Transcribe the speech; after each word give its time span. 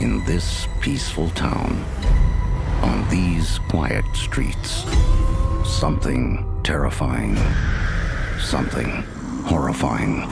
in 0.00 0.24
this 0.24 0.66
peaceful 0.80 1.30
town, 1.30 1.84
on 2.82 3.06
these 3.10 3.60
quiet 3.68 4.04
streets, 4.14 4.84
something 5.64 6.44
terrifying, 6.62 7.36
something 8.38 9.04
horrifying. 9.44 10.26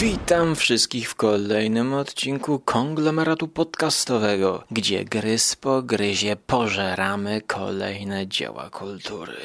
Witam 0.00 0.56
wszystkich 0.56 1.10
w 1.10 1.14
kolejnym 1.14 1.94
odcinku 1.94 2.58
konglomeratu 2.58 3.48
podcastowego, 3.48 4.64
gdzie 4.70 5.04
gryz 5.04 5.56
po 5.56 5.82
gryzie 5.82 6.36
pożeramy 6.36 7.40
kolejne 7.40 8.26
dzieła 8.26 8.70
kultury. 8.70 9.36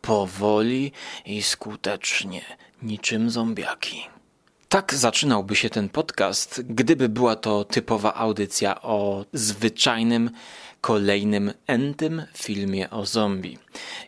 Powoli 0.00 0.92
i 1.26 1.42
skutecznie, 1.42 2.42
niczym 2.82 3.30
zombiaki. 3.30 4.17
Tak 4.68 4.94
zaczynałby 4.94 5.56
się 5.56 5.70
ten 5.70 5.88
podcast, 5.88 6.62
gdyby 6.64 7.08
była 7.08 7.36
to 7.36 7.64
typowa 7.64 8.14
audycja 8.14 8.82
o 8.82 9.24
zwyczajnym, 9.32 10.30
kolejnym 10.80 11.52
entym 11.66 12.22
filmie 12.36 12.90
o 12.90 13.06
zombie. 13.06 13.58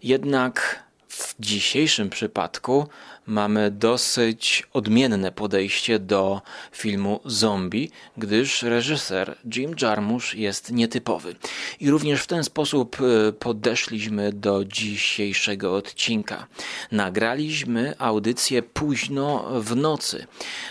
Jednak 0.03 0.85
w 1.09 1.35
dzisiejszym 1.41 2.11
przypadku 2.11 2.89
mamy 3.27 3.71
dosyć 3.71 4.67
odmienne 4.73 5.33
podejście 5.33 5.99
do 5.99 6.43
filmu 6.73 7.21
Zombie, 7.25 7.91
gdyż 8.17 8.63
reżyser 8.63 9.37
Jim 9.55 9.75
Jarmusch 9.83 10.35
jest 10.35 10.73
nietypowy. 10.73 11.35
I 11.81 11.91
również 11.91 12.23
w 12.23 12.27
ten 12.27 12.45
sposób 12.45 12.97
e, 13.01 13.33
podeszliśmy 13.33 14.33
do 14.33 14.65
dzisiejszego 14.65 15.75
odcinka. 15.75 16.47
Nagraliśmy 16.93 17.95
audycję 17.99 18.63
późno 18.63 19.61
w 19.61 19.77
nocy 19.77 20.27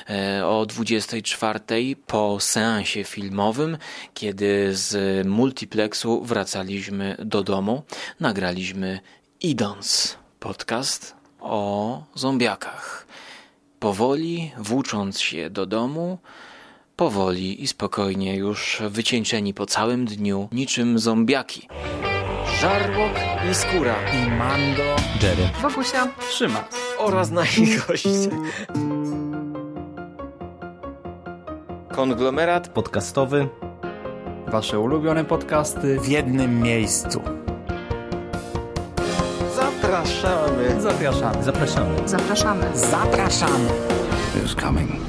e, 0.10 0.48
o 0.48 0.66
24 0.66 1.60
po 2.08 2.40
seansie 2.40 3.04
filmowym, 3.04 3.78
kiedy 4.14 4.76
z 4.76 5.28
multiplexu 5.28 6.22
wracaliśmy 6.24 7.16
do 7.20 7.44
domu. 7.44 7.84
Nagraliśmy 8.20 9.00
idąc 9.42 10.18
podcast 10.40 11.19
o 11.42 12.04
zombiakach. 12.16 13.08
Powoli 13.80 14.52
włócząc 14.58 15.20
się 15.20 15.50
do 15.50 15.66
domu, 15.66 16.18
powoli 16.96 17.64
i 17.64 17.68
spokojnie 17.68 18.36
już 18.36 18.82
wycieńczeni 18.90 19.54
po 19.54 19.66
całym 19.66 20.06
dniu, 20.06 20.50
niczym 20.52 21.00
zombiaki. 21.00 21.68
Żarłok 22.62 23.12
i 23.52 23.56
skóra 23.56 23.96
i 24.14 24.30
Mando, 24.32 24.84
Jerry, 25.24 25.50
Wokusia, 25.62 26.08
Trzyma. 26.30 26.64
oraz 26.98 27.32
nasi 27.32 27.76
goście. 27.88 28.30
Konglomerat 31.92 32.68
podcastowy. 32.70 33.48
wasze 34.48 34.80
ulubione 34.80 35.26
podcasty 35.26 36.00
w 36.00 36.08
jednym 36.08 36.60
miejscu. 36.62 37.22
Zapraszamy. 39.90 40.82
Zapraszamy. 40.82 41.44
Zapraszamy. 41.44 42.08
Zapraszamy. 42.08 42.78
Zapraszamy! 42.78 43.70
is 44.44 44.56
coming. 44.56 45.02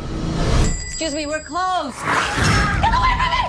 Excuse 0.87 1.15
me, 1.15 1.27
we're 1.27 1.45
closed. 1.45 1.99
Get 2.81 2.95
away 2.95 3.13
from 3.21 3.31
me! 3.31 3.43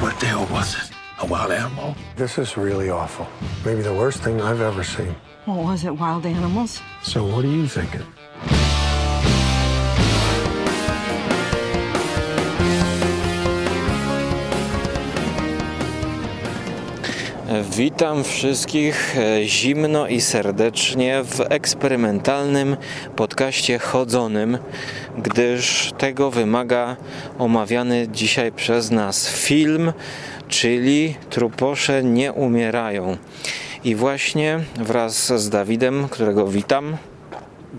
What 0.00 0.20
the 0.20 0.26
hell 0.26 0.46
was 0.50 0.74
it? 0.74 0.90
A 1.18 1.26
wild 1.26 1.52
animal? 1.52 1.94
This 2.16 2.38
is 2.38 2.56
really 2.56 2.90
awful. 2.90 3.26
Maybe 3.64 3.82
the 3.82 3.92
worst 3.92 4.22
thing 4.22 4.40
I've 4.40 4.62
ever 4.62 4.82
seen. 4.82 5.14
What 5.44 5.58
was 5.58 5.84
it, 5.84 5.94
wild 5.98 6.24
animals? 6.24 6.80
So, 7.02 7.26
what 7.26 7.44
are 7.44 7.48
you 7.48 7.68
thinking? 7.68 8.06
Witam 17.50 18.24
wszystkich 18.24 19.16
e, 19.18 19.44
zimno 19.44 20.06
i 20.06 20.20
serdecznie 20.20 21.22
w 21.24 21.40
eksperymentalnym 21.40 22.76
podcaście 23.16 23.78
chodzonym, 23.78 24.58
gdyż 25.18 25.92
tego 25.98 26.30
wymaga 26.30 26.96
omawiany 27.38 28.08
dzisiaj 28.08 28.52
przez 28.52 28.90
nas 28.90 29.28
film, 29.28 29.92
czyli 30.48 31.14
Truposze 31.30 32.04
nie 32.04 32.32
umierają. 32.32 33.16
I 33.84 33.94
właśnie 33.94 34.60
wraz 34.76 35.42
z 35.42 35.50
Dawidem, 35.50 36.08
którego 36.08 36.46
witam, 36.46 36.96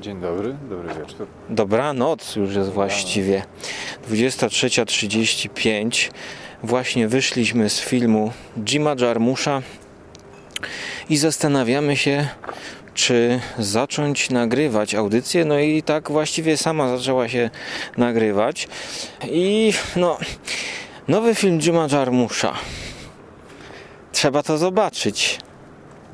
Dzień 0.01 0.21
dobry, 0.21 0.55
dobry 0.69 0.87
wieczór. 0.87 1.27
Dobranoc 1.49 2.35
już 2.35 2.55
jest 2.55 2.69
właściwie. 2.69 3.43
23.35. 4.09 6.11
Właśnie 6.63 7.07
wyszliśmy 7.07 7.69
z 7.69 7.79
filmu 7.79 8.31
Jima 8.65 8.95
Jarmusza 8.99 9.61
i 11.09 11.17
zastanawiamy 11.17 11.97
się, 11.97 12.27
czy 12.93 13.39
zacząć 13.59 14.29
nagrywać 14.29 14.95
audycję. 14.95 15.45
No 15.45 15.59
i 15.59 15.83
tak 15.83 16.11
właściwie 16.11 16.57
sama 16.57 16.97
zaczęła 16.97 17.29
się 17.29 17.49
nagrywać. 17.97 18.67
I 19.23 19.73
no, 19.95 20.17
nowy 21.07 21.35
film 21.35 21.59
Jima 21.59 21.87
Jarmusza. 21.91 22.53
Trzeba 24.11 24.43
to 24.43 24.57
zobaczyć. 24.57 25.39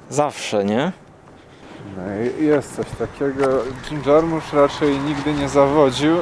Zawsze, 0.09 0.65
nie? 0.65 0.91
No 1.97 2.03
jest 2.45 2.75
coś 2.75 2.85
takiego. 2.99 3.63
Jim 3.91 4.01
Jarmusch 4.05 4.53
raczej 4.53 4.99
nigdy 4.99 5.33
nie 5.33 5.49
zawodził 5.49 6.17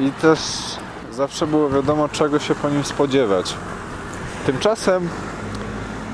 i 0.00 0.10
też 0.10 0.38
zawsze 1.12 1.46
było 1.46 1.70
wiadomo 1.70 2.08
czego 2.08 2.38
się 2.38 2.54
po 2.54 2.70
nim 2.70 2.84
spodziewać. 2.84 3.54
Tymczasem 4.46 5.08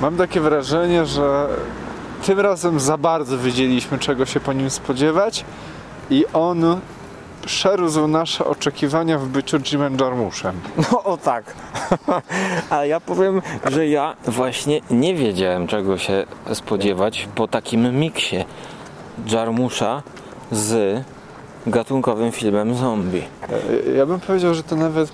mam 0.00 0.16
takie 0.16 0.40
wrażenie, 0.40 1.06
że 1.06 1.48
tym 2.26 2.40
razem 2.40 2.80
za 2.80 2.98
bardzo 2.98 3.38
wiedzieliśmy 3.38 3.98
czego 3.98 4.26
się 4.26 4.40
po 4.40 4.52
nim 4.52 4.70
spodziewać 4.70 5.44
i 6.10 6.24
on 6.32 6.80
przerósł 7.46 8.08
nasze 8.08 8.44
oczekiwania 8.44 9.18
w 9.18 9.28
byciu 9.28 9.58
Jimem 9.72 9.96
Jarmushem. 10.00 10.60
No 10.92 11.04
o 11.04 11.16
tak. 11.16 11.54
Ale 12.70 12.88
ja 12.88 13.00
powiem, 13.00 13.42
że 13.64 13.86
ja 13.86 14.16
właśnie 14.26 14.80
nie 14.90 15.14
wiedziałem 15.14 15.66
czego 15.66 15.98
się 15.98 16.24
spodziewać 16.52 17.28
po 17.34 17.48
takim 17.48 18.00
miksie 18.00 18.44
Jarmusza 19.26 20.02
z 20.52 21.04
gatunkowym 21.70 22.32
filmem 22.32 22.74
zombie. 22.74 23.22
E, 23.88 23.90
Ja 23.96 24.06
bym 24.06 24.20
powiedział, 24.20 24.54
że 24.54 24.62
to 24.62 24.76
nawet. 24.76 25.12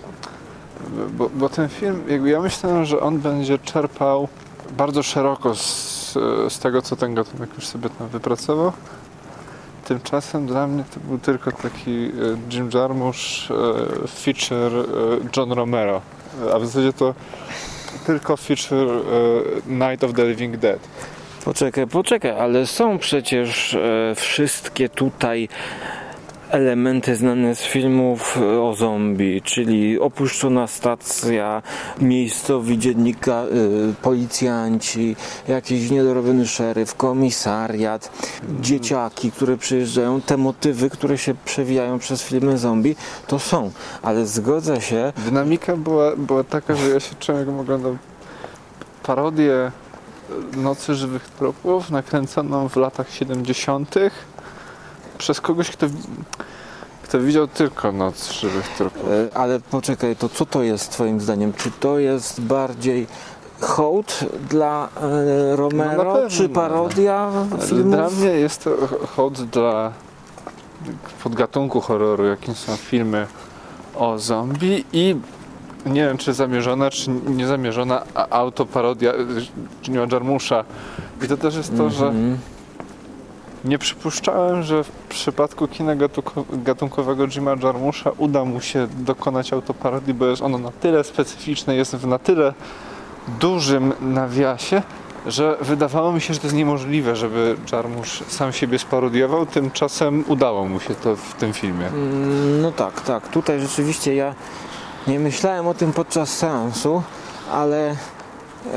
Bo, 1.10 1.30
bo 1.34 1.48
ten 1.48 1.68
film, 1.68 2.02
jakby 2.08 2.30
ja 2.30 2.40
myślałem, 2.40 2.84
że 2.84 3.00
on 3.00 3.18
będzie 3.18 3.58
czerpał 3.58 4.28
bardzo 4.76 5.02
szeroko 5.02 5.54
z, 5.54 6.12
z 6.48 6.58
tego, 6.58 6.82
co 6.82 6.96
ten 6.96 7.14
gatunek 7.14 7.50
już 7.56 7.66
sobie 7.66 7.88
tam 7.98 8.08
wypracował. 8.08 8.72
Tymczasem 9.84 10.46
dla 10.46 10.66
mnie 10.66 10.84
to 10.94 11.00
był 11.00 11.18
tylko 11.18 11.52
taki 11.52 11.90
e, 11.90 12.10
Jim 12.56 12.70
Jarmusch 12.74 13.50
e, 13.50 14.08
feature 14.08 14.72
John 15.36 15.52
Romero. 15.52 16.00
A 16.54 16.58
w 16.58 16.66
zasadzie 16.66 16.92
to 16.92 17.14
tylko 18.06 18.36
feature 18.36 18.88
Night 19.66 20.04
of 20.04 20.12
the 20.12 20.24
Living 20.26 20.56
Dead. 20.56 20.78
Poczekaj, 21.44 21.86
poczekaj, 21.86 22.30
ale 22.30 22.66
są 22.66 22.98
przecież 22.98 23.76
wszystkie 24.16 24.88
tutaj 24.88 25.48
elementy 26.50 27.16
znane 27.16 27.54
z 27.54 27.60
filmów 27.60 28.36
e, 28.36 28.60
o 28.62 28.74
zombie, 28.74 29.42
czyli 29.42 30.00
opuszczona 30.00 30.66
stacja, 30.66 31.62
miejscowi 32.00 32.78
dziennika, 32.78 33.44
y, 33.90 33.94
policjanci, 34.02 35.16
jakiś 35.48 35.90
niedorobiony 35.90 36.46
szeryf, 36.46 36.94
komisariat, 36.94 38.10
dzieciaki, 38.60 39.32
które 39.32 39.56
przyjeżdżają, 39.56 40.20
te 40.20 40.36
motywy, 40.36 40.90
które 40.90 41.18
się 41.18 41.34
przewijają 41.44 41.98
przez 41.98 42.22
filmy 42.22 42.58
zombie, 42.58 42.96
to 43.26 43.38
są, 43.38 43.70
ale 44.02 44.26
zgodzę 44.26 44.80
się, 44.80 45.12
Dynamika 45.24 45.76
była, 45.76 46.16
była 46.16 46.44
taka, 46.44 46.76
że 46.76 46.88
ja 46.88 47.00
się 47.00 47.14
czułem, 47.20 47.38
jakbym 47.38 47.60
oglądał 47.60 47.96
parodię 49.02 49.72
Nocy 50.56 50.94
Żywych 50.94 51.28
Trupów, 51.28 51.90
nakręconą 51.90 52.68
w 52.68 52.76
latach 52.76 53.10
70. 53.10 53.94
przez 55.18 55.40
kogoś, 55.40 55.70
kto, 55.70 55.86
kto 57.02 57.20
widział 57.20 57.48
tylko 57.48 57.92
Noc 57.92 58.32
Żywych 58.32 58.68
Trupów. 58.68 59.02
E, 59.32 59.36
Ale 59.36 59.60
poczekaj, 59.60 60.16
to 60.16 60.28
co 60.28 60.46
to 60.46 60.62
jest 60.62 60.90
twoim 60.90 61.20
zdaniem? 61.20 61.52
Czy 61.52 61.70
to 61.80 61.98
jest 61.98 62.40
bardziej 62.40 63.06
hołd 63.60 64.20
dla 64.50 64.88
e, 65.52 65.56
Romero, 65.56 66.04
No 66.22 66.30
czy 66.30 66.48
parodia 66.48 67.30
filmów? 67.68 67.92
Dla 67.92 68.10
mnie 68.10 68.26
jest 68.30 68.64
to 68.64 68.70
hołd 69.16 69.42
dla 69.42 69.92
podgatunku 71.24 71.80
horroru, 71.80 72.24
jakim 72.24 72.54
są 72.54 72.76
filmy 72.76 73.26
o 73.94 74.18
zombie 74.18 74.84
i 74.92 75.16
nie 75.86 76.06
wiem, 76.06 76.18
czy 76.18 76.32
zamierzona, 76.34 76.90
czy 76.90 77.10
niezamierzona 77.10 78.02
autoparodia 78.30 79.12
Jima 79.82 80.06
Jarmusza. 80.12 80.64
I 81.24 81.28
to 81.28 81.36
też 81.36 81.56
jest 81.56 81.76
to, 81.76 81.90
że 81.90 82.06
Mhm. 82.06 82.38
Nie 83.64 83.78
przypuszczałem, 83.78 84.62
że 84.62 84.84
w 84.84 84.90
przypadku 84.90 85.68
kina 85.68 85.96
gatunko- 85.96 86.44
gatunkowego 86.52 87.28
Jima 87.28 87.56
Jarmusza 87.62 88.10
uda 88.18 88.44
mu 88.44 88.60
się 88.60 88.86
dokonać 88.98 89.52
autoparodii, 89.52 90.14
bo 90.14 90.26
jest 90.26 90.42
ono 90.42 90.58
na 90.58 90.70
tyle 90.70 91.04
specyficzne, 91.04 91.76
jest 91.76 91.96
w 91.96 92.06
na 92.06 92.18
tyle 92.18 92.54
dużym 93.40 93.92
nawiasie, 94.00 94.82
że 95.26 95.56
wydawało 95.60 96.12
mi 96.12 96.20
się, 96.20 96.34
że 96.34 96.40
to 96.40 96.46
jest 96.46 96.56
niemożliwe, 96.56 97.16
żeby 97.16 97.56
Jarmusz 97.72 98.22
sam 98.28 98.52
siebie 98.52 98.78
sparodiował. 98.78 99.46
Tymczasem 99.46 100.24
udało 100.28 100.64
mu 100.64 100.80
się 100.80 100.94
to 100.94 101.16
w 101.16 101.34
tym 101.34 101.52
filmie. 101.52 101.86
Mm, 101.86 102.60
No 102.62 102.72
tak, 102.72 103.00
tak. 103.00 103.28
Tutaj 103.28 103.60
rzeczywiście 103.60 104.14
ja 104.14 104.34
nie 105.06 105.18
myślałem 105.18 105.66
o 105.66 105.74
tym 105.74 105.92
podczas 105.92 106.36
seansu, 106.36 107.02
ale 107.52 107.96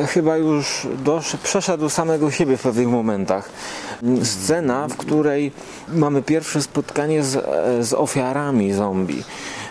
chyba 0.07 0.37
już 0.37 0.87
dosz, 1.03 1.35
przeszedł 1.43 1.89
samego 1.89 2.31
siebie 2.31 2.57
w 2.57 2.61
pewnych 2.61 2.87
momentach. 2.87 3.49
Scena, 4.23 4.87
w 4.87 4.97
której 4.97 5.51
mamy 5.87 6.21
pierwsze 6.21 6.61
spotkanie 6.61 7.23
z, 7.23 7.45
z 7.87 7.93
ofiarami 7.93 8.73
zombie. 8.73 9.23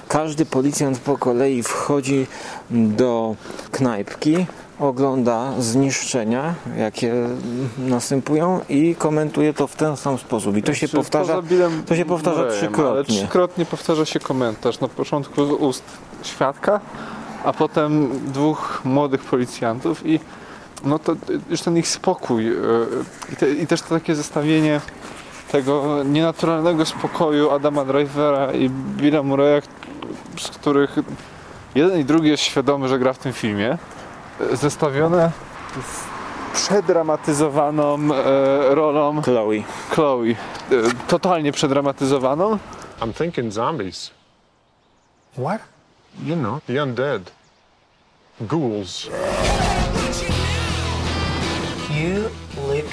Każdy 0.09 0.47
policjant 0.47 0.99
po 0.99 1.19
kolei 1.19 1.63
wchodzi 1.63 2.27
do 2.71 3.37
knajpki, 3.71 4.47
ogląda 4.81 5.53
zniszczenia, 5.59 6.55
jakie 6.79 7.15
następują 7.79 8.61
i 8.69 8.95
komentuje 8.99 9.55
to 9.55 9.67
w 9.67 9.77
ten 9.77 9.97
sam 9.97 10.19
sposób. 10.19 10.57
I 10.57 10.63
to 10.63 10.75
się 10.75 10.89
powtarza, 10.89 11.43
to 11.87 11.97
się 11.97 12.05
powtarza 12.05 12.37
Murrayem, 12.37 12.61
Ale 12.61 12.69
trzykrotnie. 12.69 13.17
trzykrotnie 13.17 13.65
powtarza 13.65 14.05
się 14.05 14.21
komentarz. 14.21 14.81
Na 14.81 14.89
początku 14.89 15.47
z 15.47 15.51
ust 15.51 15.83
świadka, 16.23 16.81
a 17.45 17.53
potem 17.53 18.11
dwóch 18.33 18.81
młodych 18.85 19.25
policjantów 19.25 20.07
i 20.07 20.21
no 20.85 20.99
to 20.99 21.17
już 21.51 21.61
ten 21.61 21.77
ich 21.77 21.89
spokój 21.89 22.45
yy, 22.45 22.89
i, 23.33 23.37
te, 23.37 23.51
i 23.51 23.67
też 23.67 23.83
to 23.83 23.89
takie 23.89 24.15
zestawienie 24.15 24.81
tego 25.53 26.03
nienaturalnego 26.05 26.87
spokoju 26.87 27.51
Adama 27.51 27.85
Drivera 27.85 28.53
i 28.53 28.69
Billa 28.71 29.23
Murraya, 29.23 29.63
z 30.39 30.49
których 30.49 30.97
jeden 31.75 32.01
i 32.01 32.05
drugi 32.05 32.29
jest 32.29 32.43
świadomy, 32.43 32.89
że 32.89 32.99
gra 32.99 33.13
w 33.13 33.19
tym 33.19 33.33
filmie, 33.33 33.79
yy, 34.41 34.57
zestawione 34.57 35.31
z 35.83 36.17
przedramatyzowaną 36.57 37.99
e, 38.15 38.75
rolą 38.75 39.23
Chloe. 39.23 39.63
Chloe. 39.91 40.31
E, 40.31 40.35
totalnie 41.09 41.53
przedramatyzowaną. 41.53 42.59
I'm 43.01 43.13
thinking 43.13 43.53
zombies. 43.53 44.11
What? 45.33 45.76
You 46.25 46.37
know, 46.37 46.61
the 46.67 46.79
undead. 46.79 47.31
Ghouls. 48.47 49.09
You 51.91 52.31
look 52.69 52.87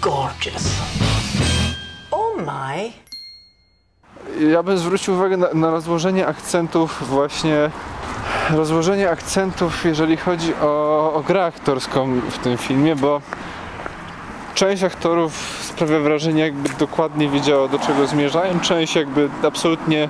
gorgeous. 0.00 0.80
Oh 2.10 2.36
my. 2.36 2.92
Ja 4.50 4.62
bym 4.62 4.78
zwrócił 4.78 5.14
uwagę 5.14 5.36
na, 5.36 5.54
na 5.54 5.70
rozłożenie 5.70 6.26
akcentów 6.26 7.08
właśnie 7.08 7.70
rozłożenie 8.50 9.10
akcentów, 9.10 9.84
jeżeli 9.84 10.16
chodzi 10.16 10.54
o, 10.54 11.12
o 11.14 11.22
grę 11.22 11.44
aktorską 11.44 12.20
w 12.30 12.38
tym 12.38 12.58
filmie, 12.58 12.96
bo 12.96 13.20
część 14.54 14.82
aktorów 14.82 15.60
sprawia 15.62 16.00
wrażenie, 16.00 16.42
jakby 16.42 16.68
dokładnie 16.68 17.28
wiedziała 17.28 17.68
do 17.68 17.78
czego 17.78 18.06
zmierzają, 18.06 18.60
część 18.60 18.96
jakby 18.96 19.28
absolutnie 19.42 20.08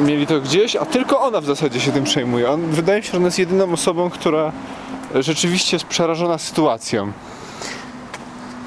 mieli 0.00 0.26
to 0.26 0.40
gdzieś, 0.40 0.76
a 0.76 0.84
tylko 0.84 1.20
ona 1.20 1.40
w 1.40 1.44
zasadzie 1.44 1.80
się 1.80 1.92
tym 1.92 2.04
przejmuje. 2.04 2.50
On, 2.50 2.60
wydaje 2.66 2.98
mi 2.98 3.04
się, 3.04 3.10
że 3.12 3.16
ona 3.18 3.26
jest 3.26 3.38
jedyną 3.38 3.72
osobą, 3.72 4.10
która 4.10 4.52
rzeczywiście 5.14 5.76
jest 5.76 5.86
przerażona 5.86 6.38
sytuacją. 6.38 7.12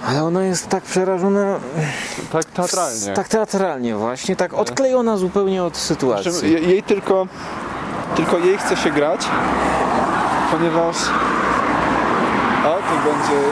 Ale 0.08 0.24
ona 0.24 0.44
jest 0.44 0.68
tak 0.70 0.84
przerażona, 0.84 1.60
Tak 2.32 2.46
teatralnie. 2.46 3.14
tak 3.14 3.28
teatralnie 3.28 3.96
właśnie, 3.96 4.36
tak 4.36 4.54
odklejona 4.54 5.18
zupełnie 5.18 5.64
od 5.64 5.78
sytuacji. 5.78 6.32
czym 6.42 6.50
je- 6.52 6.60
jej 6.60 6.84
tylko, 6.84 7.28
tylko 8.16 8.38
jej 8.38 8.58
chce 8.58 8.78
się 8.78 8.92
grać, 8.92 9.22
ponieważ 10.52 10.96
o, 12.66 12.74
tu 12.76 13.10
będzie 13.10 13.48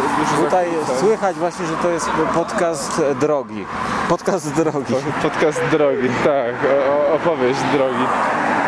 Tutaj 0.46 0.66
zakłóceń. 0.72 0.96
słychać 1.00 1.36
właśnie, 1.36 1.66
że 1.66 1.74
to 1.82 1.90
jest 1.90 2.10
podcast 2.36 3.02
drogi. 3.20 3.66
Podcast 4.10 4.54
drogi. 4.54 4.94
Podcast 5.22 5.62
drogi, 5.72 6.10
tak, 6.24 6.56
opowieść 7.16 7.60
drogi. 7.74 8.04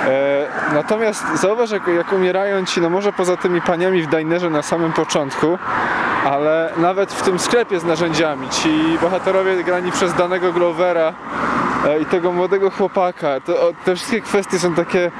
E, 0.05 0.47
natomiast 0.73 1.23
zauważ, 1.35 1.71
jak, 1.71 1.87
jak 1.87 2.13
umierają 2.13 2.65
ci, 2.65 2.81
no 2.81 2.89
może 2.89 3.13
poza 3.13 3.37
tymi 3.37 3.61
paniami 3.61 4.01
w 4.01 4.07
dinerze 4.07 4.49
na 4.49 4.61
samym 4.61 4.93
początku, 4.93 5.57
ale 6.25 6.69
nawet 6.77 7.13
w 7.13 7.21
tym 7.21 7.39
sklepie 7.39 7.79
z 7.79 7.83
narzędziami, 7.83 8.49
ci 8.49 8.97
bohaterowie 9.01 9.63
grani 9.63 9.91
przez 9.91 10.13
danego 10.13 10.53
Glovera 10.53 11.13
e, 11.87 11.99
i 11.99 12.05
tego 12.05 12.31
młodego 12.31 12.71
chłopaka, 12.71 13.39
to, 13.39 13.67
o, 13.67 13.73
te 13.85 13.95
wszystkie 13.95 14.21
kwestie 14.21 14.59
są 14.59 14.73
takie, 14.75 15.11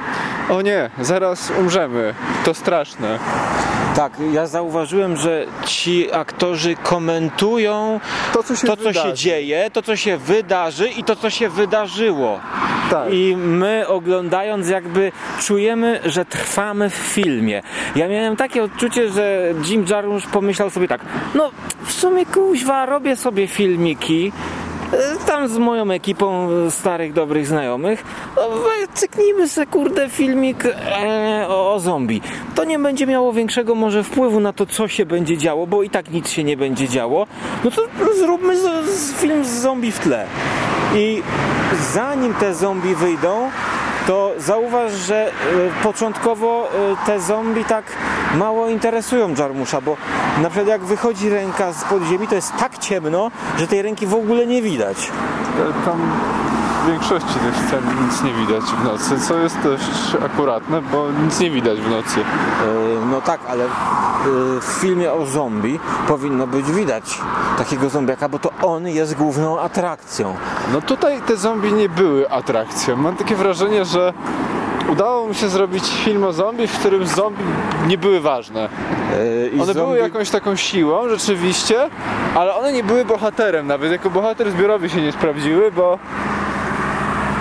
o 0.50 0.62
nie, 0.62 0.90
zaraz 1.00 1.52
umrzemy, 1.58 2.14
to 2.44 2.54
straszne. 2.54 3.18
Tak, 3.96 4.12
ja 4.32 4.46
zauważyłem, 4.46 5.16
że 5.16 5.46
ci 5.64 6.12
aktorzy 6.12 6.76
komentują 6.82 8.00
To, 8.32 8.42
co 8.42 8.56
się, 8.56 8.66
to, 8.66 8.76
co 8.76 8.92
się 8.92 9.14
dzieje, 9.14 9.70
to, 9.72 9.82
co 9.82 9.96
się 9.96 10.16
wydarzy 10.16 10.88
i 10.88 11.04
to, 11.04 11.16
co 11.16 11.30
się 11.30 11.48
wydarzyło. 11.48 12.40
Tak. 12.90 13.12
I 13.12 13.36
my 13.36 13.88
oglądając 13.88 14.68
jakby 14.68 15.12
czujemy, 15.40 16.00
że 16.04 16.24
trwamy 16.24 16.90
w 16.90 16.94
filmie. 16.94 17.62
Ja 17.96 18.08
miałem 18.08 18.36
takie 18.36 18.62
odczucie, 18.62 19.10
że 19.10 19.54
Jim 19.64 19.84
Jarmusch 19.90 20.30
pomyślał 20.30 20.70
sobie 20.70 20.88
tak, 20.88 21.00
no 21.34 21.50
w 21.84 21.92
sumie 21.92 22.26
kuźwa, 22.26 22.86
robię 22.86 23.16
sobie 23.16 23.46
filmiki, 23.46 24.32
tam 25.26 25.48
z 25.48 25.58
moją 25.58 25.90
ekipą 25.90 26.48
starych, 26.70 27.12
dobrych 27.12 27.46
znajomych, 27.46 28.04
no, 28.36 28.42
cyknijmy 28.94 29.48
se 29.48 29.66
kurde 29.66 30.08
filmik 30.08 30.64
e, 30.64 31.46
o, 31.48 31.74
o 31.74 31.80
zombie. 31.80 32.20
To 32.54 32.64
nie 32.64 32.78
będzie 32.78 33.06
miało 33.06 33.32
większego 33.32 33.74
może 33.74 34.04
wpływu 34.04 34.40
na 34.40 34.52
to, 34.52 34.66
co 34.66 34.88
się 34.88 35.06
będzie 35.06 35.38
działo, 35.38 35.66
bo 35.66 35.82
i 35.82 35.90
tak 35.90 36.10
nic 36.10 36.30
się 36.30 36.44
nie 36.44 36.56
będzie 36.56 36.88
działo. 36.88 37.26
No 37.64 37.70
to 37.70 37.82
zróbmy 38.18 38.56
z, 38.56 38.90
z 38.90 39.12
film 39.12 39.44
z 39.44 39.48
zombie 39.48 39.92
w 39.92 39.98
tle. 39.98 40.26
I 40.94 41.22
zanim 41.92 42.34
te 42.34 42.54
zombie 42.54 42.94
wyjdą, 42.94 43.50
to 44.06 44.30
zauważ, 44.38 44.92
że 44.92 45.26
e, 45.26 45.32
początkowo 45.82 46.68
e, 46.68 47.06
te 47.06 47.20
zombie 47.20 47.64
tak 47.64 47.84
mało 48.36 48.68
interesują 48.68 49.34
Jarmusza, 49.38 49.80
bo 49.80 49.96
na 50.42 50.48
przykład 50.50 50.68
jak 50.68 50.84
wychodzi 50.84 51.28
ręka 51.30 51.72
z 51.72 51.84
podziemi, 51.84 52.28
to 52.28 52.34
jest 52.34 52.56
tak 52.56 52.78
ciemno, 52.78 53.30
że 53.58 53.66
tej 53.66 53.82
ręki 53.82 54.06
w 54.06 54.14
ogóle 54.14 54.46
nie 54.46 54.62
widać. 54.62 54.96
E, 55.08 55.84
Tam 55.84 56.00
w 56.84 56.86
większości 56.86 57.34
tych 57.38 57.66
scen 57.66 57.84
nic 58.06 58.22
nie 58.22 58.32
widać 58.32 58.62
w 58.64 58.84
nocy, 58.84 59.20
co 59.28 59.38
jest 59.38 59.60
dość 59.60 60.16
akuratne, 60.24 60.82
bo 60.82 61.06
nic 61.24 61.40
nie 61.40 61.50
widać 61.50 61.80
w 61.80 61.90
nocy. 61.90 62.20
No 63.10 63.20
tak, 63.20 63.40
ale 63.48 63.64
w 64.60 64.78
filmie 64.80 65.12
o 65.12 65.26
zombie 65.26 65.80
powinno 66.08 66.46
być 66.46 66.72
widać 66.72 67.18
takiego 67.58 67.88
zombiaka, 67.88 68.28
bo 68.28 68.38
to 68.38 68.50
on 68.62 68.88
jest 68.88 69.14
główną 69.14 69.60
atrakcją. 69.60 70.34
No 70.72 70.80
tutaj 70.80 71.20
te 71.22 71.36
zombie 71.36 71.72
nie 71.72 71.88
były 71.88 72.30
atrakcją. 72.30 72.96
Mam 72.96 73.16
takie 73.16 73.36
wrażenie, 73.36 73.84
że 73.84 74.12
udało 74.88 75.26
mi 75.28 75.34
się 75.34 75.48
zrobić 75.48 75.84
film 76.04 76.24
o 76.24 76.32
zombie, 76.32 76.66
w 76.66 76.78
którym 76.78 77.06
zombie 77.06 77.44
nie 77.86 77.98
były 77.98 78.20
ważne. 78.20 78.68
I 79.52 79.60
One 79.60 79.74
były 79.74 79.86
zombie- 79.86 80.02
jakąś 80.02 80.30
taką 80.30 80.56
siłą, 80.56 81.08
rzeczywiście, 81.08 81.90
ale 82.34 82.54
one 82.54 82.72
nie 82.72 82.84
były 82.84 83.04
bohaterem. 83.04 83.66
Nawet 83.66 83.92
jako 83.92 84.10
bohater 84.10 84.50
zbiorowy 84.50 84.88
się 84.90 85.02
nie 85.02 85.12
sprawdziły, 85.12 85.72
bo 85.72 85.98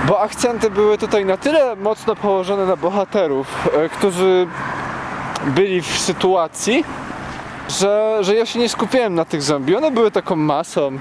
bo 0.07 0.19
akcenty 0.21 0.69
były 0.69 0.97
tutaj 0.97 1.25
na 1.25 1.37
tyle 1.37 1.75
mocno 1.75 2.15
położone 2.15 2.65
na 2.65 2.75
bohaterów, 2.75 3.47
e, 3.77 3.89
którzy 3.89 4.47
byli 5.45 5.81
w 5.81 5.87
sytuacji, 5.99 6.83
że, 7.69 8.17
że 8.21 8.35
ja 8.35 8.45
się 8.45 8.59
nie 8.59 8.69
skupiałem 8.69 9.15
na 9.15 9.25
tych 9.25 9.41
zombie. 9.41 9.75
One 9.75 9.91
były 9.91 10.11
taką 10.11 10.35
masą. 10.35 10.91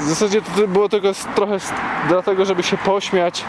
W 0.00 0.08
zasadzie 0.08 0.42
to 0.42 0.68
było 0.68 0.88
tylko 0.88 1.08
trochę 1.34 1.56
dlatego, 2.08 2.44
żeby 2.44 2.62
się 2.62 2.76
pośmiać 2.76 3.44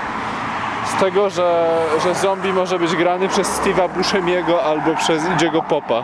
z 0.97 0.99
tego, 0.99 1.29
że, 1.29 1.77
że 2.03 2.15
zombie 2.15 2.53
może 2.53 2.79
być 2.79 2.95
grany 2.95 3.27
przez 3.27 3.59
Steve'a 3.59 3.89
Buscemiego 3.89 4.63
albo 4.63 4.95
przez 4.95 5.23
Idziego 5.35 5.61
Popa. 5.61 6.03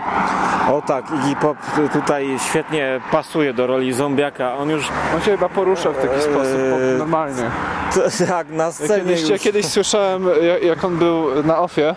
O 0.72 0.82
tak, 0.88 1.06
Iggy 1.12 1.36
Pop 1.42 1.58
tutaj 1.94 2.38
świetnie 2.50 3.02
pasuje 3.12 3.54
do 3.54 3.68
roli 3.68 3.94
zombiaka. 3.94 4.58
On 4.58 4.70
już 4.70 4.90
On 5.16 5.22
się 5.22 5.32
chyba 5.32 5.50
porusza 5.50 5.90
w 5.90 5.96
taki 6.02 6.14
Eee. 6.16 6.22
sposób 6.22 6.58
po- 6.72 6.98
normalnie. 6.98 7.44
tak 8.28 8.50
na 8.50 8.64
Ja 8.64 8.72
scenie 8.72 9.00
kiedyś, 9.04 9.22
ja 9.30 9.34
już... 9.36 9.42
kiedyś 9.42 9.66
słyszałem, 9.66 10.26
ja- 10.42 10.58
jak 10.58 10.84
on 10.84 10.98
był 10.98 11.44
na 11.44 11.60
ofie, 11.60 11.96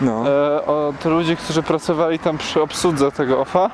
No. 0.00 0.24
e, 0.28 0.66
od 0.66 1.04
ludzi, 1.04 1.36
którzy 1.36 1.62
pracowali 1.62 2.18
tam 2.18 2.38
przy 2.38 2.62
obsłudze 2.62 3.12
tego 3.12 3.40
OFA 3.40 3.70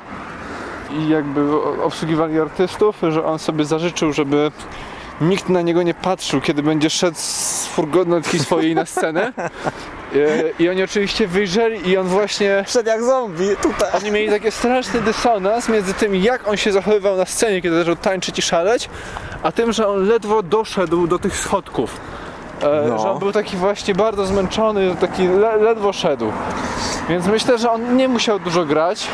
i 0.91 1.09
jakby 1.09 1.61
obsługiwali 1.83 2.39
artystów, 2.39 2.95
że 3.09 3.25
on 3.25 3.39
sobie 3.39 3.65
zażyczył, 3.65 4.13
żeby 4.13 4.51
nikt 5.21 5.49
na 5.49 5.61
niego 5.61 5.83
nie 5.83 5.93
patrzył, 5.93 6.41
kiedy 6.41 6.63
będzie 6.63 6.89
szedł 6.89 7.17
z 7.19 7.67
furgonetki 7.67 8.39
swojej 8.39 8.75
na 8.75 8.85
scenę 8.85 9.33
E, 10.15 10.51
I 10.59 10.69
oni 10.69 10.83
oczywiście 10.83 11.27
wyjrzeli 11.27 11.89
i 11.89 11.97
on 11.97 12.07
właśnie... 12.07 12.63
Wszedł 12.67 12.89
jak 12.89 13.03
zombie, 13.03 13.55
tutaj. 13.61 13.89
Oni 13.93 14.11
mieli 14.11 14.29
taki 14.29 14.51
straszny 14.51 15.01
dysonans 15.01 15.69
między 15.69 15.93
tym, 15.93 16.15
jak 16.15 16.47
on 16.47 16.57
się 16.57 16.71
zachowywał 16.71 17.17
na 17.17 17.25
scenie, 17.25 17.61
kiedy 17.61 17.75
zaczął 17.75 17.95
tańczyć 17.95 18.39
i 18.39 18.41
szaleć, 18.41 18.89
a 19.43 19.51
tym, 19.51 19.71
że 19.71 19.87
on 19.87 20.07
ledwo 20.07 20.43
doszedł 20.43 21.07
do 21.07 21.19
tych 21.19 21.37
schodków. 21.37 21.99
E, 22.63 22.87
No. 22.89 22.99
Że 22.99 23.11
on 23.11 23.19
był 23.19 23.31
taki 23.31 23.57
właśnie 23.57 23.95
bardzo 23.95 24.25
zmęczony, 24.25 24.95
taki 24.95 25.27
le, 25.27 25.57
ledwo 25.57 25.93
szedł. 25.93 26.31
Więc 27.09 27.27
myślę, 27.27 27.57
że 27.57 27.71
on 27.71 27.97
nie 27.97 28.07
musiał 28.07 28.39
dużo 28.39 28.65
grać. 28.65 29.07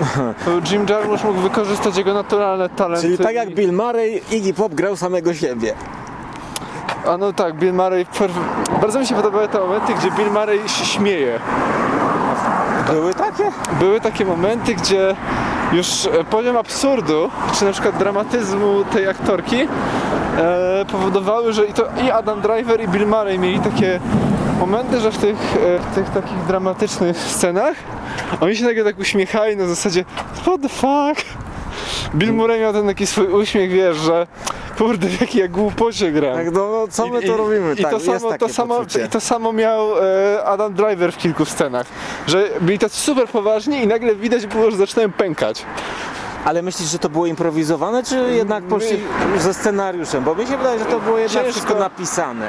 Jim 0.70 0.86
Jarmusch 0.88 1.24
mógł 1.24 1.40
wykorzystać 1.40 1.96
jego 1.96 2.14
naturalne 2.14 2.68
talenty. 2.68 3.02
Czyli 3.06 3.18
tak 3.18 3.34
jak 3.34 3.50
Bill 3.50 3.72
Murray, 3.72 4.20
Iggy 4.30 4.54
Pop 4.54 4.74
grał 4.74 4.96
samego 4.96 5.34
siebie. 5.34 5.74
A 7.06 7.16
no 7.16 7.32
tak, 7.32 7.54
Bill 7.54 7.74
Murray. 7.74 8.06
Bardzo 8.80 9.00
mi 9.00 9.06
się 9.06 9.14
podobały 9.14 9.48
te 9.48 9.58
momenty, 9.60 9.94
gdzie 9.94 10.10
Bill 10.10 10.30
Murray 10.32 10.68
się 10.68 10.84
śmieje. 10.84 11.40
Były 12.86 13.14
takie? 13.14 13.52
Były 13.78 14.00
takie 14.00 14.24
momenty, 14.24 14.74
gdzie 14.74 15.16
już 15.72 16.06
e, 16.06 16.24
poziom 16.24 16.56
absurdu, 16.56 17.30
czy 17.58 17.64
na 17.64 17.72
przykład 17.72 17.96
dramatyzmu 17.98 18.84
tej 18.92 19.08
aktorki 19.08 19.68
e, 20.38 20.84
powodowały, 20.84 21.52
że 21.52 21.66
i, 21.66 21.72
to, 21.72 21.82
i 22.06 22.10
Adam 22.10 22.40
Driver 22.40 22.80
i 22.80 22.88
Bill 22.88 23.06
Murray 23.06 23.38
mieli 23.38 23.60
takie 23.60 24.00
momenty, 24.60 25.00
że 25.00 25.12
w 25.12 25.18
tych, 25.18 25.56
e, 25.56 25.78
w 25.78 25.94
tych 25.94 26.10
takich 26.10 26.44
dramatycznych 26.46 27.16
scenach 27.16 27.76
oni 28.40 28.56
się 28.56 28.64
nagle 28.64 28.84
tak 28.84 28.98
uśmiechali 28.98 29.56
na 29.56 29.66
zasadzie 29.66 30.04
what 30.42 30.60
the 30.62 30.68
fuck? 30.68 31.24
Bill 32.14 32.32
Murray 32.32 32.60
miał 32.60 32.72
ten 32.72 32.86
taki 32.86 33.06
swój 33.06 33.26
uśmiech, 33.26 33.70
wiesz, 33.70 33.96
że 33.96 34.26
kurde, 34.78 35.08
w 35.08 35.20
jakiej 35.20 35.40
ja 35.40 35.48
głupocie 35.48 36.12
gram. 36.12 36.34
Tak, 36.34 36.52
no, 36.52 36.70
no 36.70 36.88
co 36.90 37.08
my 37.08 37.22
to 37.22 37.36
robimy? 37.36 37.74
I 37.78 37.82
tak, 37.82 37.90
to 37.90 38.00
samo, 38.00 38.38
to, 38.38 38.48
samo, 38.48 38.76
poczucie. 38.76 39.04
I 39.04 39.08
to 39.08 39.20
samo 39.20 39.52
miał 39.52 39.98
e, 39.98 40.44
Adam 40.44 40.74
Driver 40.74 41.12
w 41.12 41.16
kilku 41.16 41.44
scenach. 41.44 41.86
Że 42.26 42.48
byli 42.60 42.78
tacy 42.78 42.96
super 42.96 43.28
poważni 43.28 43.82
i 43.82 43.86
nagle 43.86 44.14
widać 44.14 44.46
było, 44.46 44.70
że 44.70 44.76
zaczynają 44.76 45.12
pękać. 45.12 45.64
Ale 46.44 46.62
myślisz, 46.62 46.90
że 46.90 46.98
to 46.98 47.08
było 47.08 47.26
improwizowane, 47.26 48.02
czy 48.02 48.32
jednak 48.32 48.64
poszli 48.64 48.98
ze 49.38 49.54
scenariuszem? 49.54 50.24
Bo 50.24 50.34
mi 50.34 50.46
się 50.46 50.56
wydaje, 50.56 50.78
że 50.78 50.84
to 50.84 51.00
było 51.00 51.18
jednak 51.18 51.44
Ciężko. 51.44 51.60
wszystko 51.60 51.80
napisane. 51.80 52.48